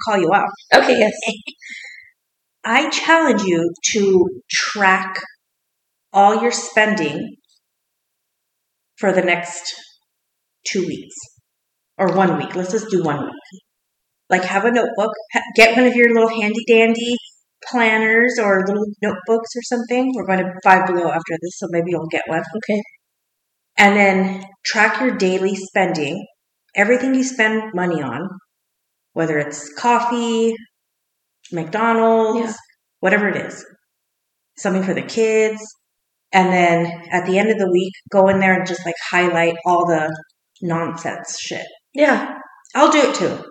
[0.03, 0.49] call you out.
[0.73, 1.13] Okay, yes.
[2.65, 5.19] I challenge you to track
[6.11, 7.35] all your spending
[8.97, 9.73] for the next
[10.67, 11.15] two weeks
[11.97, 12.55] or one week.
[12.55, 13.61] Let's just do one week.
[14.29, 15.11] Like, have a notebook,
[15.55, 17.15] get one of your little handy dandy
[17.69, 20.11] planners or little notebooks or something.
[20.15, 22.39] We're going to Five Below after this, so maybe you'll get one.
[22.39, 22.81] Okay.
[23.77, 26.25] And then track your daily spending,
[26.75, 28.27] everything you spend money on,
[29.15, 30.53] whether it's coffee,
[31.51, 32.53] McDonald's, Yeah.
[32.99, 33.65] whatever it is,
[34.57, 35.61] something for the kids.
[36.33, 39.55] And then at the end of the week, go in there and just like highlight
[39.65, 40.13] all the
[40.61, 41.65] nonsense shit.
[41.93, 42.37] Yeah.
[42.75, 43.43] I'll do it too.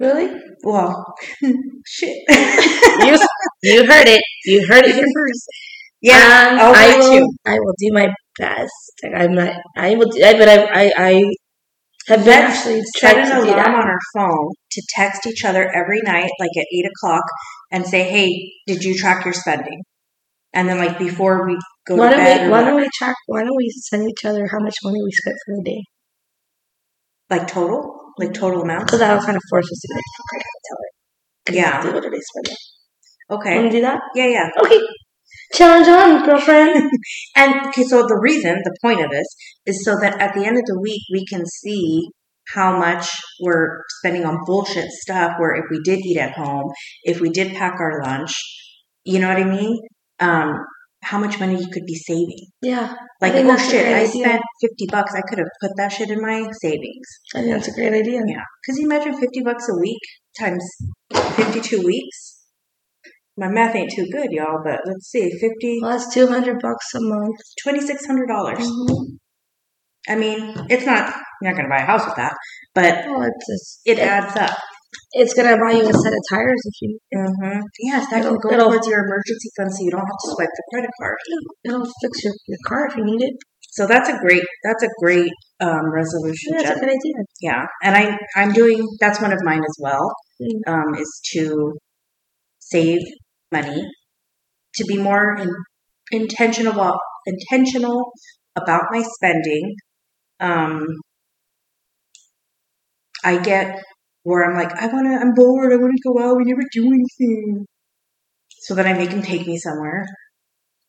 [0.00, 0.30] Really?
[0.64, 1.04] Well,
[1.86, 2.16] shit.
[2.28, 3.16] You
[3.62, 4.22] you heard it.
[4.46, 5.46] You heard it here first.
[6.00, 7.18] yeah, Um, I will.
[7.18, 7.28] too.
[7.46, 8.92] I will do my best.
[9.16, 9.52] I'm not.
[9.76, 10.08] I will.
[10.08, 10.56] Do, I, but I.
[10.72, 10.92] I.
[10.96, 11.22] I
[12.08, 16.00] have been Let's actually set an alarm on our phone to text each other every
[16.02, 17.24] night, like at eight o'clock,
[17.72, 19.82] and say, "Hey, did you track your spending?"
[20.52, 22.50] And then, like before we go Why to don't bed, we?
[22.50, 23.16] Why don't we track?
[23.26, 25.82] Why don't we send each other how much money we spent for the day?
[27.30, 28.86] like total, like total amount.
[28.86, 31.88] Because that'll kind of force us to be like, fuck, I gotta tell her.
[31.88, 31.94] Yeah.
[31.94, 32.56] What did I spend?
[33.30, 33.54] Okay.
[33.56, 34.00] Want to do that?
[34.14, 34.48] Yeah, yeah.
[34.62, 34.80] Okay.
[35.54, 36.90] Challenge on, girlfriend.
[37.36, 39.26] And okay, so the reason, the point of this
[39.66, 42.08] is so that at the end of the week we can see
[42.52, 43.08] how much
[43.40, 46.70] we're spending on bullshit stuff where if we did eat at home,
[47.04, 48.32] if we did pack our lunch,
[49.04, 49.78] you know what I mean?
[50.20, 50.52] Um,
[51.02, 52.46] how much money you could be saving.
[52.62, 52.94] yeah.
[53.20, 54.24] Like, oh shit, I idea.
[54.24, 55.14] spent 50 bucks.
[55.14, 57.06] I could have put that shit in my savings.
[57.34, 58.20] I think that's a great idea.
[58.26, 58.42] Yeah.
[58.62, 60.00] Because you imagine 50 bucks a week
[60.38, 60.64] times
[61.36, 62.43] 52 weeks?
[63.36, 65.28] My math ain't too good, y'all, but let's see.
[65.40, 67.36] 50, Well, that's 200 bucks a month.
[67.66, 68.26] $2,600.
[68.28, 69.18] dollars Mhm.
[70.08, 72.34] I mean, it's not, you're not going to buy a house with that,
[72.74, 74.56] but it's just, it adds up.
[75.16, 76.98] it's gonna buy you a set of tires if you.
[77.16, 77.60] Mm-hmm.
[77.80, 80.48] Yes, that It'll- go it'll- towards your emergency fund so you don't have to swipe
[80.58, 81.16] the credit card.
[81.64, 83.34] It'll fix your, your car if you need it.
[83.70, 86.76] So that's a great, that's a great um, resolution, Yeah, that's Jen.
[86.78, 87.14] a good idea.
[87.40, 90.12] Yeah, and I I'm doing that's one of mine as well.
[90.40, 90.72] Mm.
[90.72, 91.72] Um, is to
[92.60, 93.00] save
[93.58, 93.80] money,
[94.76, 95.50] to be more in,
[96.12, 98.12] intentional about intentional
[98.56, 99.74] about my spending.
[100.40, 100.86] Um,
[103.24, 103.82] I get
[104.22, 106.62] where I'm like I want to I'm bored I want to go out we never
[106.72, 107.66] do anything,
[108.64, 110.04] so then I make them take me somewhere,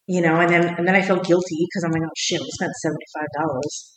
[0.07, 2.49] you know, and then and then I feel guilty because I'm like oh shit I
[2.59, 3.91] spent seventy five dollars.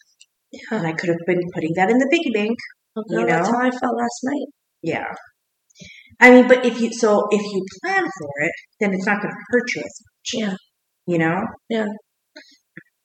[0.70, 2.56] And I could have been putting that in the piggy bank.
[2.96, 3.54] You You that's know?
[3.54, 4.46] how I felt last night.
[4.82, 5.04] Yeah.
[6.20, 9.32] I mean, but if you so if you plan for it, then it's not going
[9.32, 10.28] to hurt you as much.
[10.34, 10.56] Yeah.
[11.06, 11.40] You know.
[11.68, 11.86] Yeah.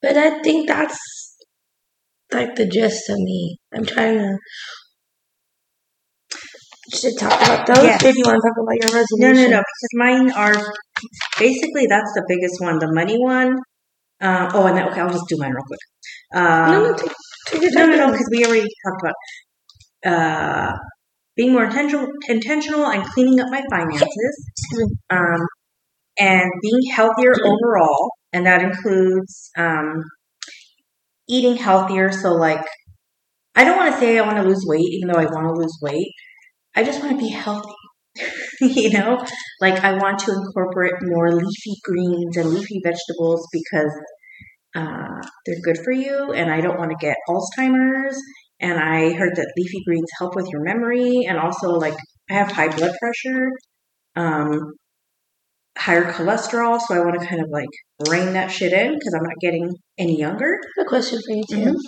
[0.02, 0.99] But I think that's
[2.32, 3.58] like the gist of me.
[3.73, 4.38] I'm trying to.
[6.93, 7.84] Should talk about those.
[7.86, 8.02] Yes.
[8.02, 9.36] Do you want to talk about your resolution?
[9.36, 9.58] no, no.
[9.58, 9.63] no.
[9.63, 10.73] Because mine are
[11.39, 13.58] basically that's the biggest one, the money one.
[14.21, 15.80] Uh, oh, and then, okay, I'll just do mine real quick.
[16.34, 17.12] Um, No, no, take,
[17.47, 19.15] take your no, no, no, because we already talked about
[20.06, 20.78] uh,
[21.36, 24.48] being more intentional, intentional, and cleaning up my finances,
[25.10, 25.39] um,
[26.19, 30.04] and being healthier overall, and that includes um,
[31.28, 32.12] eating healthier.
[32.12, 32.65] So, like,
[33.56, 35.62] I don't want to say I want to lose weight, even though I want to
[35.62, 36.12] lose weight.
[36.76, 37.74] I just want to be healthy.
[38.62, 39.26] you know,
[39.60, 43.91] like I want to incorporate more leafy greens and leafy vegetables because
[44.76, 48.17] uh, they're good for you, and I don't want to get Alzheimer's.
[48.60, 51.96] And I heard that leafy greens help with your memory, and also like
[52.30, 53.50] I have high blood pressure,
[54.16, 54.74] um,
[55.78, 57.70] higher cholesterol, so I want to kind of like
[58.10, 60.46] rein that shit in because I'm not getting any younger.
[60.46, 61.74] I have a question for you, Tim.
[61.74, 61.80] Mhm.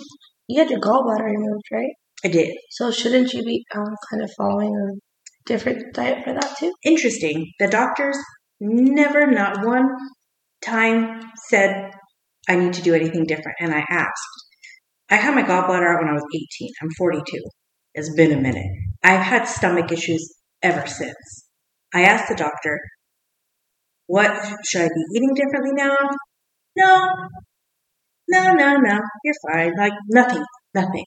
[0.48, 1.92] You had your gallbladder removed, right?
[2.24, 2.54] I did.
[2.70, 4.98] So shouldn't you be um, kind of following a
[5.46, 6.72] different diet for that too?
[6.84, 7.46] Interesting.
[7.60, 8.16] The doctors
[8.60, 9.88] never, not one
[10.62, 11.92] time, said
[12.48, 14.45] I need to do anything different, and I asked.
[15.10, 16.70] I had my gallbladder out when I was 18.
[16.82, 17.42] I'm 42.
[17.94, 18.66] It's been a minute.
[19.02, 21.48] I've had stomach issues ever since.
[21.94, 22.78] I asked the doctor,
[24.06, 24.30] what
[24.68, 25.96] should I be eating differently now?
[26.76, 27.06] No.
[28.28, 29.00] No, no, no.
[29.24, 29.72] You're fine.
[29.78, 30.44] Like nothing.
[30.74, 31.04] Nothing.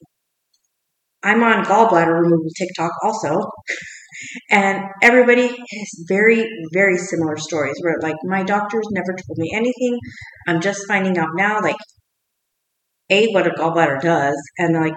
[1.22, 3.40] I'm on gallbladder removal TikTok also.
[4.50, 9.98] And everybody has very, very similar stories where like my doctors never told me anything.
[10.46, 11.76] I'm just finding out now, like,
[13.10, 14.94] A, what a gallbladder does, and like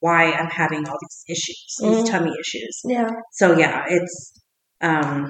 [0.00, 2.10] why I'm having all these issues, these Mm.
[2.10, 2.80] tummy issues.
[2.84, 3.10] Yeah.
[3.32, 4.32] So yeah, it's
[4.80, 5.28] um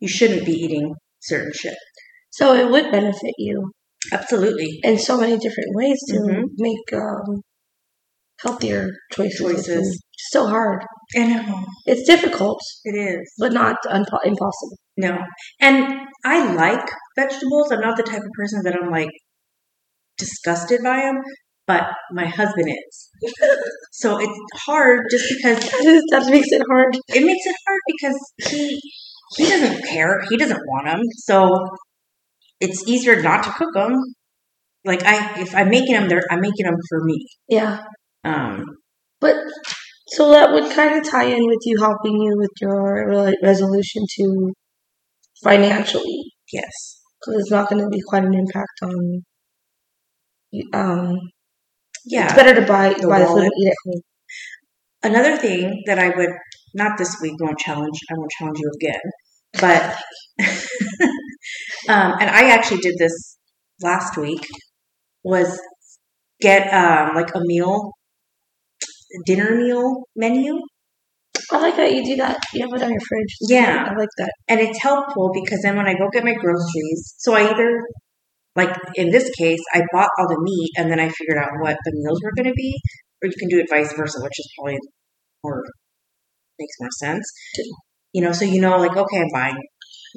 [0.00, 1.76] you shouldn't be eating certain shit.
[2.30, 3.70] So it would benefit you
[4.12, 4.80] Absolutely.
[4.82, 6.44] in so many different ways to Mhm.
[6.58, 7.42] make um,
[8.42, 9.38] healthier choices.
[9.38, 10.02] Choices.
[10.30, 10.82] so hard.
[11.16, 11.64] I know.
[11.86, 13.32] It's difficult, It is.
[13.38, 14.78] but not unpo- impossible.
[14.96, 15.18] No.
[15.60, 17.70] And I like vegetables.
[17.72, 19.10] I'm not the type of person that I'm like
[20.18, 21.22] disgusted by them,
[21.66, 23.10] but my husband is.
[23.92, 25.60] so it's hard just because
[26.10, 26.94] that makes it hard.
[27.08, 28.18] it makes it hard because
[28.50, 28.80] he
[29.36, 30.22] he doesn't care.
[30.28, 31.00] He doesn't want them.
[31.18, 31.48] So
[32.60, 33.96] it's easier not to cook them.
[34.84, 37.26] Like I if I'm making them there I'm making them for me.
[37.48, 37.84] Yeah.
[38.24, 38.64] Um
[39.20, 39.36] But
[40.08, 44.02] so that would kind of tie in with you helping you with your re- resolution
[44.16, 44.52] to
[45.42, 46.20] financially,
[46.52, 47.00] yes.
[47.20, 49.22] because it's not going to be quite an impact on.
[50.52, 50.70] You-
[52.04, 54.00] yeah, it's better to buy The buy the food and eat at home.
[55.04, 56.30] Another thing that I would
[56.74, 59.00] not this week won't challenge I won't challenge you again,
[59.60, 59.96] but
[61.88, 63.38] um, and I actually did this
[63.82, 64.46] last week
[65.24, 65.60] was
[66.40, 67.92] get um, like a meal
[69.26, 70.58] dinner meal menu
[71.52, 72.38] I like that you do that.
[72.54, 73.36] You have it on your fridge.
[73.42, 73.86] Yeah.
[73.90, 74.32] I like that.
[74.48, 77.80] and it's helpful because then when I go get my groceries, so I either
[78.56, 81.76] like in this case, I bought all the meat and then I figured out what
[81.84, 82.80] the meals were going to be,
[83.22, 84.78] or you can do it vice versa, which is probably
[85.44, 85.62] more
[86.58, 87.24] makes more sense.
[88.12, 89.56] You know, so you know, like okay, I'm buying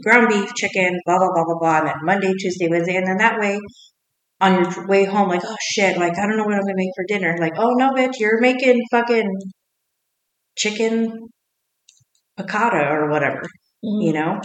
[0.04, 3.18] ground beef, chicken, blah blah blah blah blah, and then Monday, Tuesday, Wednesday, and then
[3.18, 3.60] that way
[4.42, 6.92] on your way home, like, oh shit, like I don't know what I'm gonna make
[6.96, 7.36] for dinner.
[7.40, 9.30] Like, oh no, bitch, you're making fucking
[10.58, 11.30] chicken
[12.40, 13.42] piccata or whatever.
[13.84, 14.04] Mhm.
[14.04, 14.42] You know,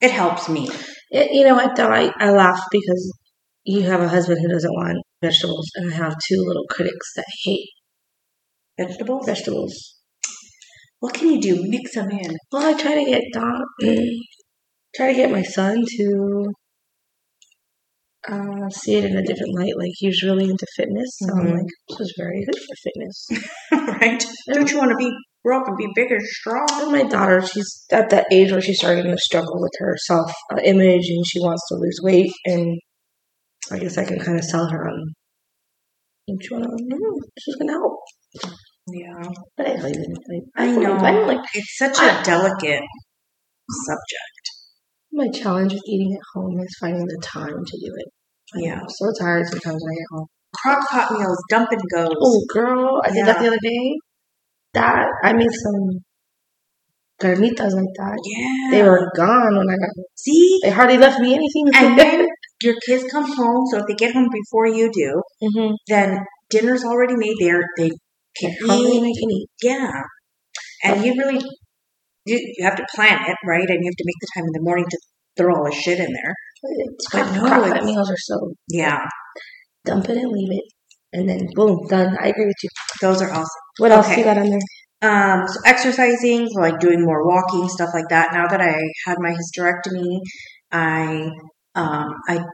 [0.00, 0.70] it helps me.
[1.10, 1.88] It, you know what though?
[1.88, 3.12] I, I laugh because
[3.64, 7.26] you have a husband who doesn't want vegetables, and I have two little critics that
[7.44, 7.68] hate
[8.78, 9.26] Vegetables.
[9.26, 9.94] vegetables.
[11.00, 11.64] What can you do?
[11.68, 12.36] Mix them in.
[12.52, 13.60] Well, I try to get Don,
[14.94, 16.46] try to get my son to
[18.28, 19.76] uh, see it in a different light.
[19.78, 21.52] Like he's really into fitness, so I'm Mhm.
[21.58, 23.28] like, this is very good for fitness.
[24.00, 24.24] right?
[24.52, 25.10] Don't you want to be
[25.44, 26.66] grow up and be big and strong?
[26.72, 30.30] And my daughter, she's at that age where she's starting to struggle with her self
[30.52, 32.32] uh, image, and she wants to lose weight.
[32.46, 32.78] And
[33.70, 35.14] I guess I can kind of sell her on.
[36.28, 38.00] Each one, mm, gonna help.
[38.90, 39.92] Yeah, But I.
[40.56, 40.96] I know.
[40.96, 42.82] I don't like it's such a delicate
[43.86, 44.44] subject.
[45.12, 48.08] my challenge with eating at home is finding the time to do it.
[48.56, 48.80] Yeah.
[48.80, 50.26] I'm so tired sometimes when I get home.
[50.54, 52.14] Crock pot meals, dump and goes.
[52.20, 53.96] Oh, girl, I did that the other day.
[54.78, 55.80] That I made some
[57.20, 58.16] carnitas like that.
[58.24, 58.70] yeah.
[58.70, 60.04] They were gone when I got home.
[60.16, 61.66] See, They hardly left me anything.
[61.74, 62.26] and then
[62.62, 63.64] your kids come home.
[63.70, 65.10] So if they get home before you do,
[65.46, 65.72] mm-hmm.
[65.88, 66.18] then
[66.50, 67.34] dinner's already made.
[67.40, 67.90] There, they
[68.40, 69.02] can eat.
[69.10, 69.48] I can eat.
[69.62, 69.90] Yeah,
[70.84, 71.40] and you really
[72.24, 74.52] you, you have to plan it right, and you have to make the time in
[74.52, 74.98] the morning to
[75.36, 76.34] throw all the shit in there.
[76.62, 78.98] It's But no, it's- pot meals are so Yeah,
[79.84, 80.64] dump it and leave it,
[81.12, 82.16] and then boom, done.
[82.20, 82.70] I agree with you.
[83.00, 83.64] those are awesome.
[83.78, 84.18] What else Okay.
[84.18, 84.58] you got on there?
[85.00, 88.32] Um, so exercising, so like doing more walking, stuff like that.
[88.32, 88.74] Now that I
[89.06, 90.20] had my hysterectomy,
[90.72, 91.30] I
[91.74, 92.44] um I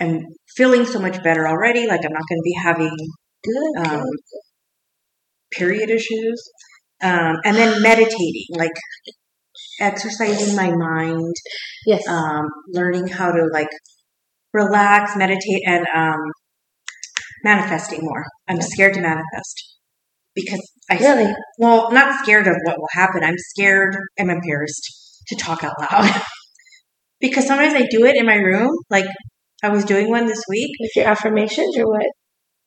[0.00, 0.20] am
[0.56, 1.86] feeling so much better already.
[1.86, 2.96] Like I'm not going to be having
[3.42, 3.86] Good.
[3.86, 4.04] um,
[5.52, 6.42] period issues.
[7.02, 8.72] Um, and then meditating, like
[9.80, 11.34] exercising my mind,
[11.86, 12.06] Yes.
[12.08, 13.70] um, learning how to like
[14.52, 16.20] relax, meditate, and um,
[17.44, 18.24] manifesting more.
[18.48, 19.69] I'm scared to manifest
[20.34, 20.60] because
[20.90, 21.32] I really?
[21.58, 23.22] well, not scared of what will happen.
[23.24, 23.96] I'm scared.
[24.18, 26.22] I'm embarrassed to talk out loud
[27.20, 28.70] because sometimes I do it in my room.
[28.88, 29.06] Like
[29.62, 30.70] I was doing one this week.
[30.80, 32.06] With your affirmations or what?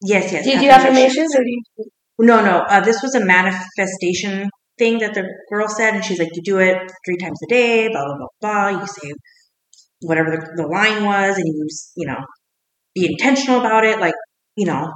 [0.01, 0.43] Yes, yes.
[0.43, 1.85] Do you do affirmations or do you?
[2.19, 2.59] No, no.
[2.59, 6.59] Uh, this was a manifestation thing that the girl said, and she's like, "You do
[6.59, 8.81] it three times a day." Blah blah blah blah.
[8.81, 9.11] You say
[10.01, 12.19] whatever the, the line was, and you you know
[12.93, 13.99] be intentional about it.
[13.99, 14.15] Like
[14.55, 14.91] you know,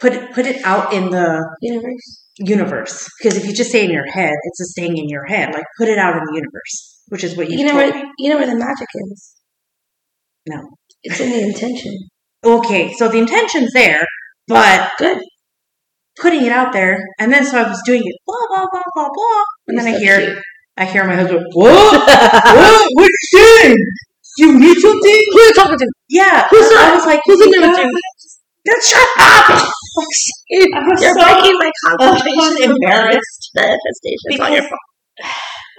[0.00, 2.24] put it put it out in the Universe.
[2.38, 3.08] universe.
[3.20, 5.52] Because if you just say in your head, it's just staying in your head.
[5.54, 8.04] Like put it out in the universe, which is what you You know where me.
[8.18, 9.34] you know where the magic is.
[10.48, 10.60] No.
[11.02, 11.94] It's in the intention.
[12.44, 14.04] Okay, so the intention's there,
[14.46, 15.18] but Good.
[16.20, 19.08] putting it out there, and then so I was doing it, blah blah blah blah
[19.12, 20.38] blah, and then I hear cute.
[20.76, 21.98] I hear my husband, what?
[22.06, 22.88] what?
[22.94, 23.76] What you doing?
[24.38, 25.20] You need something?
[25.32, 25.86] Who are you talking to?
[26.08, 26.46] Yeah.
[26.50, 26.94] Who's I that?
[26.94, 27.50] was like, Who's in
[28.64, 29.70] there "God, with you?" Just shut up!
[30.88, 32.70] was You're so- breaking my concentration.
[32.72, 33.50] embarrassed.
[33.54, 34.28] Manifestation.
[34.30, 34.86] It's on your phone.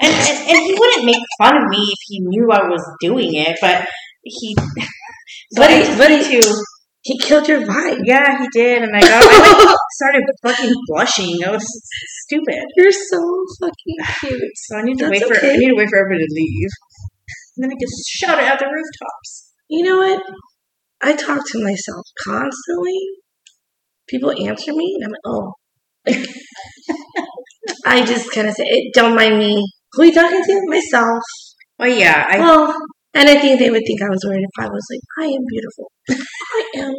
[0.01, 3.33] And, and and he wouldn't make fun of me if he knew I was doing
[3.35, 3.85] it, but
[4.23, 4.55] he.
[4.55, 4.65] So
[5.61, 6.63] But he- but he- to.
[7.01, 8.01] He killed your vibe.
[8.03, 9.23] Yeah, he did, and I got.
[9.23, 11.33] I like, started fucking blushing.
[11.47, 11.65] I was
[12.25, 12.59] stupid.
[12.75, 13.17] You're so
[13.61, 14.51] fucking cute.
[14.55, 15.37] So I need to That's wait for.
[15.37, 15.53] okay.
[15.53, 16.69] I need to wait for everybody to leave.
[17.55, 19.53] And then I just shout it at the rooftops.
[19.69, 20.21] You know what?
[21.01, 22.99] I talk to myself constantly.
[24.07, 25.53] People answer me, and I'm like, oh.
[27.85, 29.63] I just kind of say, "Eh, don't mind me.
[29.93, 30.61] Who are you talking to?
[30.67, 31.23] Myself.
[31.77, 32.75] Well, yeah, I well,
[33.13, 35.41] and I think they would think I was weird if I was like, I am
[35.47, 35.91] beautiful.
[36.09, 36.93] I am,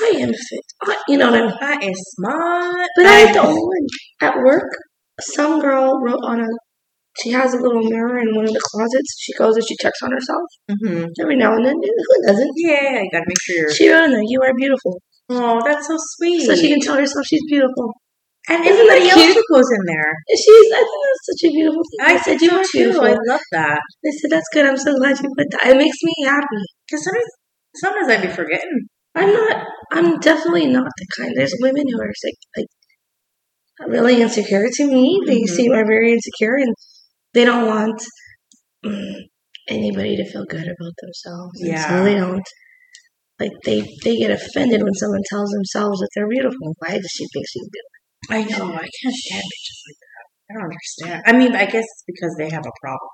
[0.00, 0.64] I am fit.
[0.82, 1.54] I, you know what I mean?
[1.60, 2.88] that is smart.
[2.96, 3.86] But I am only one.
[4.22, 4.70] At work,
[5.20, 6.46] some girl wrote on a,
[7.20, 9.16] she has a little mirror in one of the closets.
[9.20, 11.74] She goes and she checks on herself hmm every now and then.
[11.76, 12.52] Who doesn't?
[12.56, 13.74] Yeah, you gotta make sure you're.
[13.74, 15.00] She there, you are beautiful.
[15.28, 16.46] Oh, that's so sweet.
[16.46, 17.92] So she can tell herself she's beautiful.
[18.48, 19.36] and Isn't that cute?
[19.36, 20.10] who goes in there.
[20.28, 22.00] And she's, I think that's such a beautiful thing.
[22.06, 22.68] I said, you are too.
[22.78, 23.04] beautiful.
[23.04, 23.80] I love that.
[23.80, 24.66] I said, that's good.
[24.66, 25.66] I'm so glad you put that.
[25.68, 26.62] It makes me happy.
[26.88, 27.30] Because sometimes,
[27.76, 28.80] sometimes I'd be forgetting.
[29.14, 31.32] I'm not, I'm definitely not the kind.
[31.36, 32.66] There's women who are like, like
[33.88, 35.20] really insecure to me.
[35.26, 35.48] They Mhm.
[35.48, 36.74] seem are very insecure and
[37.34, 38.02] they don't want
[38.84, 39.14] mm,
[39.68, 41.52] anybody to feel good about themselves.
[41.56, 41.88] Yeah.
[41.88, 42.46] So they don't.
[43.40, 46.74] Like they, they get offended when someone tells themselves that they're beautiful.
[46.78, 47.92] Why does she think she's beautiful?
[48.30, 48.74] I know.
[48.74, 50.22] I can't stand bitches like that.
[50.50, 51.22] I don't understand.
[51.26, 53.10] I mean, I guess it's because they have a problem.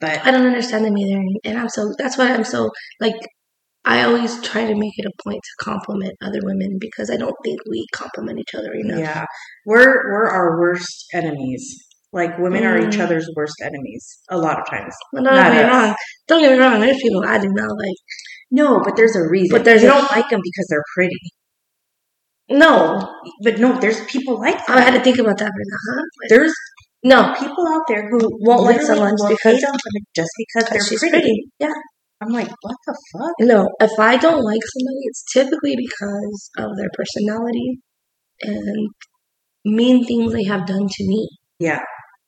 [0.00, 3.16] But I don't understand them either, and I'm so that's why I'm so like
[3.84, 7.34] I always try to make it a point to compliment other women because I don't
[7.44, 8.98] think we compliment each other enough.
[8.98, 9.24] yeah,
[9.64, 11.64] we're we're our worst enemies.
[12.12, 13.04] Like women are each Mm.
[13.04, 14.94] other's worst enemies a lot of times.
[15.12, 15.94] But don't get me wrong.
[16.28, 16.80] Don't get me wrong.
[16.80, 17.96] There's people I do not like.
[18.50, 19.56] No, but there's a reason.
[19.56, 21.18] But there's you a- don't like them because they're pretty.
[22.48, 23.02] No,
[23.42, 26.02] But no, there's people like I had to think about that for a huh?
[26.28, 26.54] There's
[27.02, 29.60] No, people out there who Won't like someone because-
[30.14, 31.10] just because they're pretty.
[31.10, 31.44] pretty.
[31.58, 31.72] Yeah.
[32.22, 33.32] I'm like, what the fuck?
[33.40, 37.80] No, if I don't like somebody, it's typically because of their personality
[38.42, 38.88] and
[39.64, 41.28] mean things they have done to me,
[41.58, 41.80] Yeah.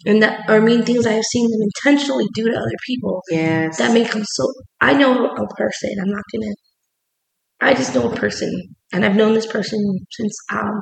[0.06, 3.22] And that or mean things I have seen them intentionally do to other people.
[3.30, 3.78] Yes.
[3.78, 4.44] That make them so.
[4.80, 5.90] I know a person.
[6.00, 6.54] I'm not gonna.
[7.60, 8.50] I just know a person,
[8.92, 9.80] and I've known this person
[10.10, 10.80] since um,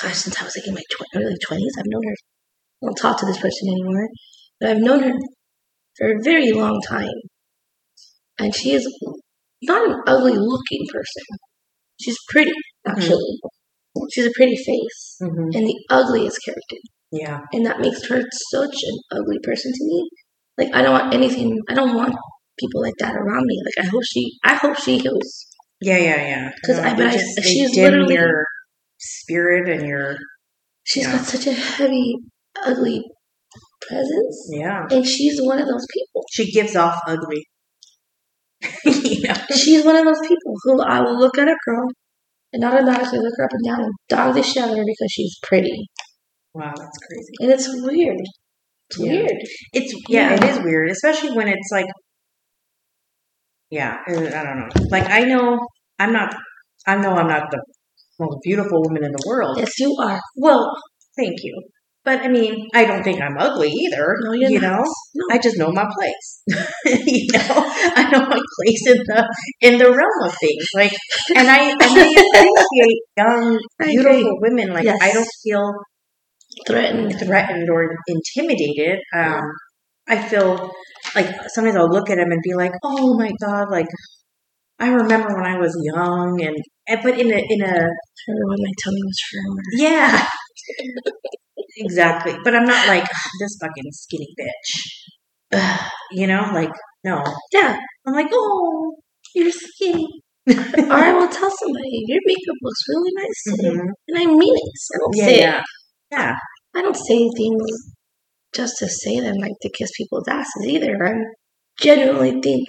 [0.00, 1.74] gosh, since I was like in my tw- early twenties.
[1.78, 2.14] I've known her.
[2.82, 4.08] I don't talk to this person anymore,
[4.60, 5.12] but I've known her
[5.98, 7.14] for a very long time,
[8.38, 8.86] and she is
[9.62, 11.24] not an ugly looking person.
[12.00, 12.52] She's pretty,
[12.86, 13.38] actually.
[14.12, 16.76] She's a pretty face hmm and the ugliest character
[17.12, 17.40] Yeah.
[17.52, 18.20] and that makes her
[18.52, 20.08] such an ugly person to me.
[20.58, 21.58] Like I don't want anything.
[21.68, 22.14] I don't want
[22.58, 23.60] people like that around me.
[23.64, 24.32] Like I hope she.
[24.44, 25.46] I hope she heals.
[25.80, 26.50] Yeah, yeah, yeah.
[26.64, 28.44] 'Cause I- they but I- just- they she's literally- your
[28.98, 30.16] spirit and your
[30.84, 31.16] She's Yeah.
[31.16, 32.16] got such a heavy,
[32.64, 33.02] ugly
[33.82, 34.86] presence, yeah.
[34.90, 36.22] and she's one of those people.
[36.32, 37.44] She gives off ugly.
[38.84, 39.34] you know.
[39.54, 41.86] She's one of those people who I will look at a girl
[42.52, 45.10] and automatically look her up and down and dog the shit out of her because
[45.12, 45.86] she's pretty,
[46.54, 47.32] Wow, that's crazy.
[47.40, 48.16] and it's weird.
[48.90, 49.12] It's Yeah.
[49.12, 49.38] weird.
[49.72, 51.86] It's yeah, it is weird, especially when it's like,
[53.70, 54.68] yeah, I don't know.
[54.90, 55.58] Like I know
[55.98, 56.34] I'm not.
[56.86, 57.62] I know I'm not the
[58.18, 59.58] most beautiful woman in the world.
[59.58, 60.18] Yes, you are.
[60.36, 60.66] Well,
[61.16, 61.54] thank you.
[62.02, 64.16] But I mean, I don't think I'm ugly either.
[64.24, 64.62] No, you not.
[64.62, 64.84] know,
[65.14, 65.24] No.
[65.30, 66.42] I just know my place.
[67.06, 67.54] you know,
[68.00, 69.28] I know my place in the
[69.60, 70.64] in the realm of things.
[70.74, 70.92] Like,
[71.36, 71.86] and I and I
[72.40, 74.72] appreciate young, beautiful women.
[74.72, 74.98] Like, Yes.
[75.00, 75.70] I don't feel
[76.66, 77.18] Threatened.
[77.20, 78.98] threatened or intimidated.
[79.16, 79.42] Um,
[80.08, 80.70] I feel
[81.14, 83.86] like sometimes I'll look at them and be like, "Oh my god!" Like,
[84.80, 86.56] I remember when I was young, and,
[86.88, 87.74] and but in a in a
[88.28, 89.62] Remember when my tummy was firmer?
[89.78, 90.26] yeah,
[91.78, 92.36] exactly.
[92.44, 94.70] But I'm not like "Ah, this fucking skinny bitch.
[96.12, 96.72] You know, like
[97.04, 97.22] no.
[97.52, 97.78] Yeah.
[98.06, 98.96] I'm like, oh,
[99.34, 100.08] you're skinny.
[100.48, 103.86] Or I will tell somebody your makeup looks really nice Mhm.
[104.08, 104.72] and I mean it.
[104.94, 105.64] I don't Yeah, say it.
[106.12, 106.34] Yeah, yeah.
[106.76, 107.62] I don't say things
[108.54, 110.96] just to say them, like to kiss people's asses either.
[111.04, 111.14] I
[111.80, 112.68] genuinely think.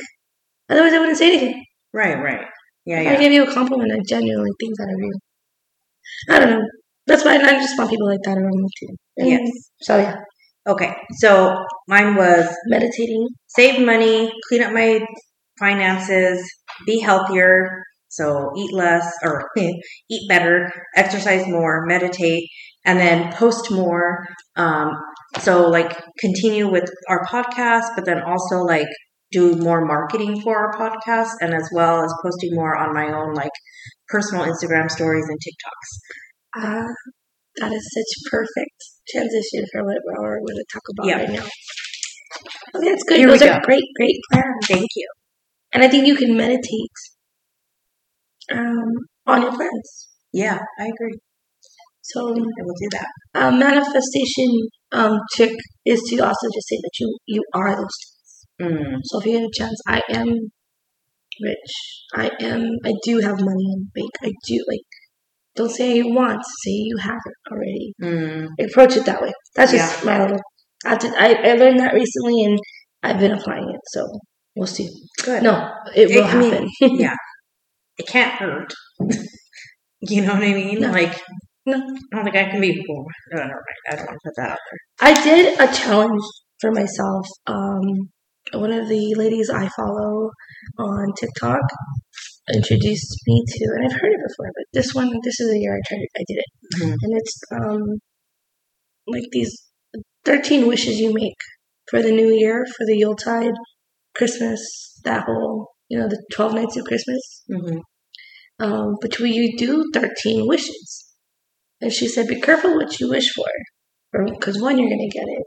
[0.69, 1.65] Otherwise, I wouldn't say anything.
[1.93, 2.45] Right, right.
[2.85, 5.13] Yeah, If I give you a compliment, I genuinely think that of you.
[6.29, 6.65] I don't know.
[7.07, 8.95] That's why I just want people like that around me too.
[9.17, 9.49] And Yes.
[9.81, 10.15] So yeah,
[10.67, 11.55] Okay, so
[11.87, 13.27] mine was meditating.
[13.47, 15.03] save money, clean up my
[15.59, 16.39] finances,
[16.85, 17.83] be healthier.
[18.09, 22.43] So eat less or eat better, exercise more, meditate,
[22.85, 24.25] and then post more.
[24.55, 24.91] Um,
[25.39, 28.87] so like continue with our podcast, but then also like
[29.31, 33.33] do more marketing for our podcast, and as well as posting more on my own
[33.33, 33.51] like
[34.09, 36.63] personal Instagram stories and TikToks.
[36.63, 36.87] Ah,
[37.57, 38.75] that is such perfect
[39.09, 41.17] transition for what we're going to talk about Yeah.
[41.17, 41.47] right now.
[42.75, 43.17] Okay, that's good.
[43.19, 43.65] Here Those are go.
[43.65, 44.65] great, great plans.
[44.69, 45.07] Thank you.
[45.73, 46.97] And I think you can meditate
[48.51, 48.91] um,
[49.27, 50.07] on your plans.
[50.33, 51.17] Yeah, I agree.
[52.13, 53.07] So, I will do that.
[53.35, 54.49] a manifestation
[54.91, 55.55] um, trick
[55.85, 57.97] is to also just say that you you are those
[58.59, 58.73] things.
[58.73, 60.27] Mm, So, if you get a chance, I am
[61.41, 61.71] rich.
[62.15, 62.61] I am.
[62.85, 64.11] I do have money in the bank.
[64.23, 64.81] I do like.
[65.55, 66.41] Don't say you want.
[66.63, 67.93] Say you have it already.
[68.01, 69.31] mm, Approach it that way.
[69.55, 70.39] That's just my little.
[70.85, 72.57] I, did, I I learned that recently, and
[73.03, 73.81] I've been applying it.
[73.93, 74.07] So
[74.55, 74.89] we'll see.
[75.23, 75.43] good.
[75.43, 76.69] No, it will I mean, happen.
[76.99, 77.15] yeah.
[77.97, 78.73] It can't hurt.
[80.01, 80.79] you know what I mean?
[80.81, 80.91] No.
[80.91, 81.19] Like,
[81.65, 81.77] No.
[81.77, 82.69] I don't think I can be.
[83.31, 83.53] Never mind.
[83.89, 85.09] I don't want to put that out there.
[85.09, 86.21] I did a challenge
[86.59, 87.25] for myself.
[87.47, 88.09] Um,
[88.53, 90.31] one of the ladies I follow
[90.79, 91.59] on TikTok
[92.53, 95.75] introduced me to, and I've heard it before, but this one, this is the year
[95.75, 96.09] I tried it.
[96.17, 96.95] I did it, Mhm.
[97.01, 97.81] and it's um,
[99.07, 99.55] like these
[100.25, 101.37] thirteen wishes you make
[101.89, 103.53] for the new year, for the Yuletide,
[104.15, 104.61] Christmas,
[105.03, 107.43] that whole, you know, the twelve nights of Christmas.
[107.49, 107.77] hmm
[108.59, 111.10] Um, but you do 13 wishes?
[111.81, 113.45] And she said, Be careful what you wish for,
[114.27, 115.43] because one, you're going to get it.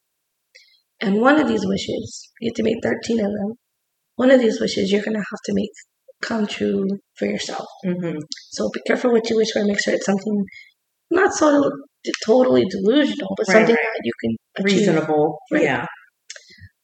[1.00, 3.52] And one of these wishes, you have to make 13 of them.
[4.16, 5.70] One of these wishes you're going to have to make
[6.22, 7.66] come true for yourself.
[7.84, 8.18] hmm
[8.50, 9.64] So be careful what you wish for.
[9.64, 10.44] Make sure it's something
[11.10, 11.70] not so
[12.24, 13.84] totally delusional, but Right, something right.
[13.94, 14.78] that you can achieve.
[14.88, 15.38] Reasonable.
[15.52, 15.62] Right.
[15.62, 15.86] Yeah.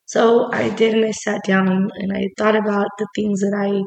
[0.06, 3.80] So I did, and I sat down and I thought about the things that I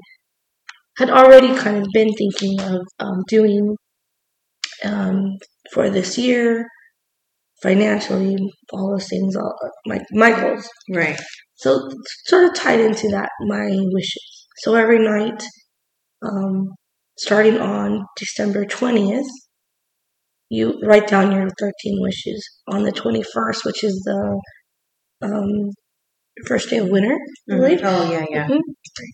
[0.97, 3.75] had already kind of been thinking of um, doing
[4.85, 5.37] um,
[5.71, 6.67] for this year,
[7.61, 8.37] financially,
[8.71, 9.53] all those things, all
[9.85, 10.67] my my goals.
[10.93, 11.19] Right.
[11.55, 11.89] So
[12.25, 14.47] sort of tied into that, my wishes.
[14.57, 15.43] So every night,
[16.23, 16.69] um,
[17.17, 19.27] starting on December twentieth,
[20.49, 22.41] you write down your thirteen wishes.
[22.67, 24.39] On the twenty first, which is the
[25.23, 25.71] um,
[26.47, 27.17] first day of winter,
[27.51, 27.81] I believe.
[27.83, 28.47] Oh yeah, yeah.
[28.47, 28.59] Mhm.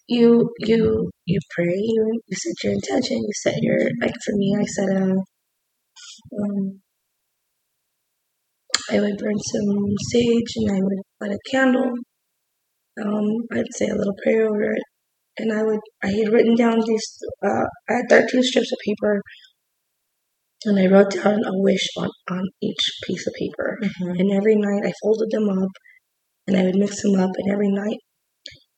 [0.08, 1.74] You you you pray.
[1.76, 3.18] You you set your intention.
[3.18, 4.58] You set your like for me.
[4.60, 5.16] I set a.
[6.42, 6.82] Um,
[8.92, 11.92] I would burn some sage and I would light a candle.
[13.02, 14.84] Um, I'd say a little prayer over it,
[15.38, 17.08] and I would I had written down these.
[17.46, 19.22] Uh, I had thirteen strips of paper,
[20.66, 23.78] and I wrote down a wish on on each piece of paper.
[23.84, 24.20] Mhm.
[24.20, 25.70] And every night I folded them up,
[26.48, 28.00] and I would mix them up, and every night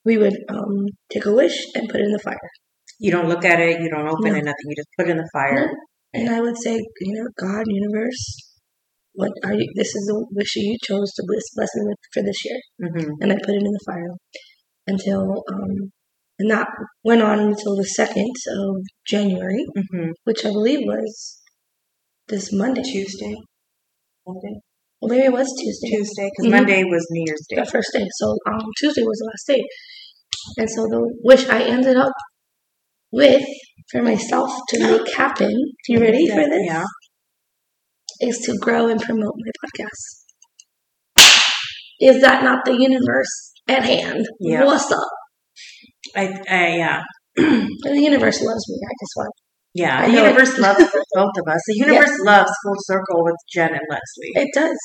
[0.06, 2.50] we would um, take a wish and put it in the fire.
[3.00, 3.80] You don't look at it.
[3.82, 4.38] You don't open No.
[4.40, 4.44] it.
[4.44, 4.68] Nothing.
[4.70, 5.68] You just put it in the fire.
[5.68, 5.74] No.
[6.14, 8.24] And I would say, you know, God, universe,
[9.14, 9.68] what are you?
[9.76, 13.12] This is the wish you chose to bless, bless me with for this year, hmm
[13.22, 14.14] and I put it in the fire
[14.88, 15.92] until, um,
[16.40, 16.68] and that
[17.04, 18.76] went on until the second of
[19.08, 21.42] January, hmm which I believe was
[22.28, 22.84] this Monday.
[22.84, 23.36] Tuesday.
[24.28, 24.56] Monday.
[25.02, 25.90] Well, maybe it was Tuesday.
[25.98, 26.58] Tuesday, because Mhm.
[26.58, 27.56] Monday was New Year's Day.
[27.58, 28.08] the first day.
[28.20, 29.64] So um, Tuesday was the last day.
[30.58, 32.14] And so the wish I ended up
[33.12, 33.44] with
[33.92, 35.52] for myself to make happen,
[35.88, 36.66] you ready for this?
[36.66, 36.84] Yeah.
[38.22, 41.24] Is to grow and promote my podcast.
[42.00, 44.26] Is that not the universe at hand?
[44.40, 44.64] Yeah.
[44.66, 45.00] What's up?
[46.16, 47.02] I, I yeah.
[47.38, 48.78] The universe loves me.
[48.84, 49.30] I just want
[49.74, 50.80] Yeah, the universe loves
[51.14, 51.62] both of us.
[51.68, 54.32] The universe loves Full Circle with Jen and Leslie.
[54.44, 54.78] it does.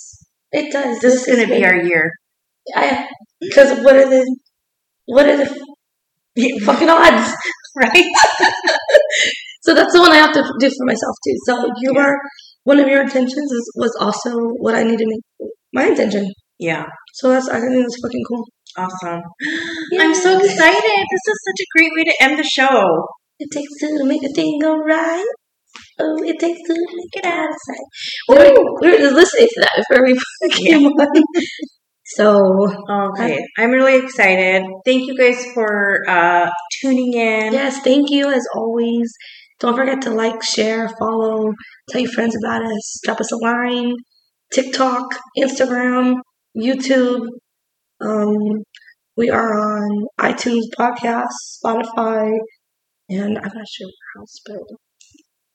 [0.52, 1.00] It does.
[1.00, 2.10] This is going to be our year.
[2.74, 3.06] I
[3.40, 4.36] because what are the
[5.06, 7.32] what are the fucking odds?
[7.82, 8.04] right?
[9.62, 11.34] So that's the one I have to do for myself too.
[11.44, 12.14] So you are
[12.62, 14.30] one of your intentions is, was also
[14.62, 16.30] what I need to make my intention.
[16.60, 18.44] Yeah, So that's I think that's fucking cool.
[18.78, 19.20] awesome.
[19.98, 21.02] I'm so excited.
[21.12, 23.06] This is such a great way to end the show.
[23.40, 25.26] It takes two to make a thing go right.
[25.98, 27.86] Oh, it takes two to make it out of sight.
[28.28, 30.16] Were, we were listening to that before we
[30.52, 31.22] came on.
[32.14, 32.38] So
[32.88, 34.62] Okay, I'm really excited.
[34.84, 36.48] Thank you guys for uh,
[36.80, 37.52] tuning in.
[37.52, 39.12] yes, thank you as always.
[39.58, 41.50] Don't forget to like, share, follow,
[41.90, 43.94] tell your friends about us, drop us a line,
[44.52, 46.16] TikTok, Instagram,
[46.56, 47.26] YouTube.
[48.00, 48.36] Um,
[49.16, 51.32] we are on iTunes podcast,
[51.64, 52.30] Spotify,
[53.08, 54.58] and I'm not sure where else, but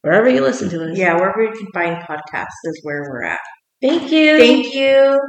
[0.02, 0.98] wherever you listen to us.
[0.98, 3.40] Yeah, wherever you can find podcasts is where we're at.
[3.82, 4.38] Thank you.
[4.38, 5.20] Thank you.